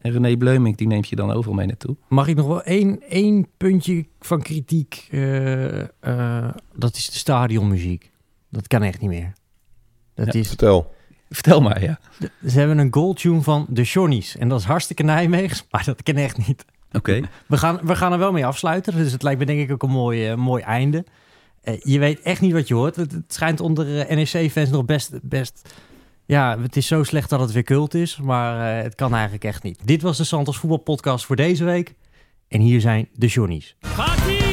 [0.00, 1.96] En René Bleumink, die neemt je dan overal mee naartoe.
[2.08, 5.08] Mag ik nog wel één, één puntje van kritiek?
[5.10, 8.10] eh, eh, dat is de stadionmuziek.
[8.50, 9.32] Dat kan echt niet meer.
[10.14, 10.94] Dat Ja, is, Vertel.
[11.30, 11.98] Vertel maar, ja.
[12.46, 14.36] ze hebben een goaltune van de Johnny's.
[14.36, 16.64] En dat is hartstikke Nijmeegs, maar dat kan echt niet.
[16.92, 17.20] Oké.
[17.46, 18.96] We gaan, we gaan er wel mee afsluiten.
[18.96, 21.04] Dus het lijkt me denk ik ook een mooi, eh, mooi einde.
[21.62, 22.96] Eh, je weet echt niet wat je hoort.
[22.96, 25.74] Het, het schijnt onder eh, NEC-fans nog best, best...
[26.26, 28.16] Ja, het is zo slecht dat het weer cult is.
[28.16, 29.78] Maar eh, het kan eigenlijk echt niet.
[29.84, 31.94] Dit was de Santos voetbalpodcast voor deze week.
[32.48, 33.76] En hier zijn de Johnny's.
[33.80, 34.47] Gaat-ie!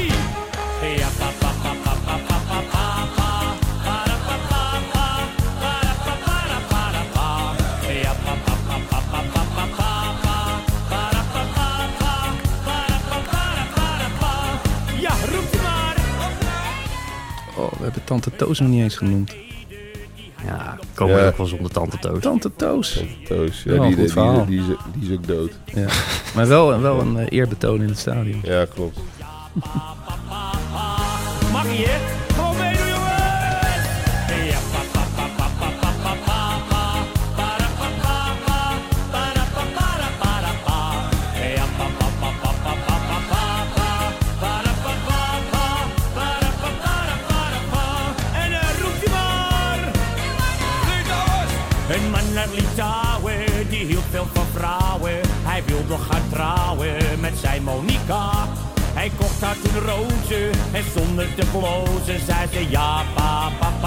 [18.06, 19.36] Tante Toos nog niet eens genoemd.
[20.45, 21.28] Ja, komen we Ja.
[21.28, 22.22] ook wel zonder tante Toos.
[22.22, 23.03] Tante Toos.
[23.28, 24.66] Toos, ja, die, die, die, die, is,
[24.99, 25.51] die is ook dood.
[25.66, 25.88] Ja.
[26.36, 28.39] Maar wel, wel een eh, eerbetoon in het stadion.
[28.43, 28.99] Ja, klopt.
[61.36, 63.85] te blozen, zei ze ja papa.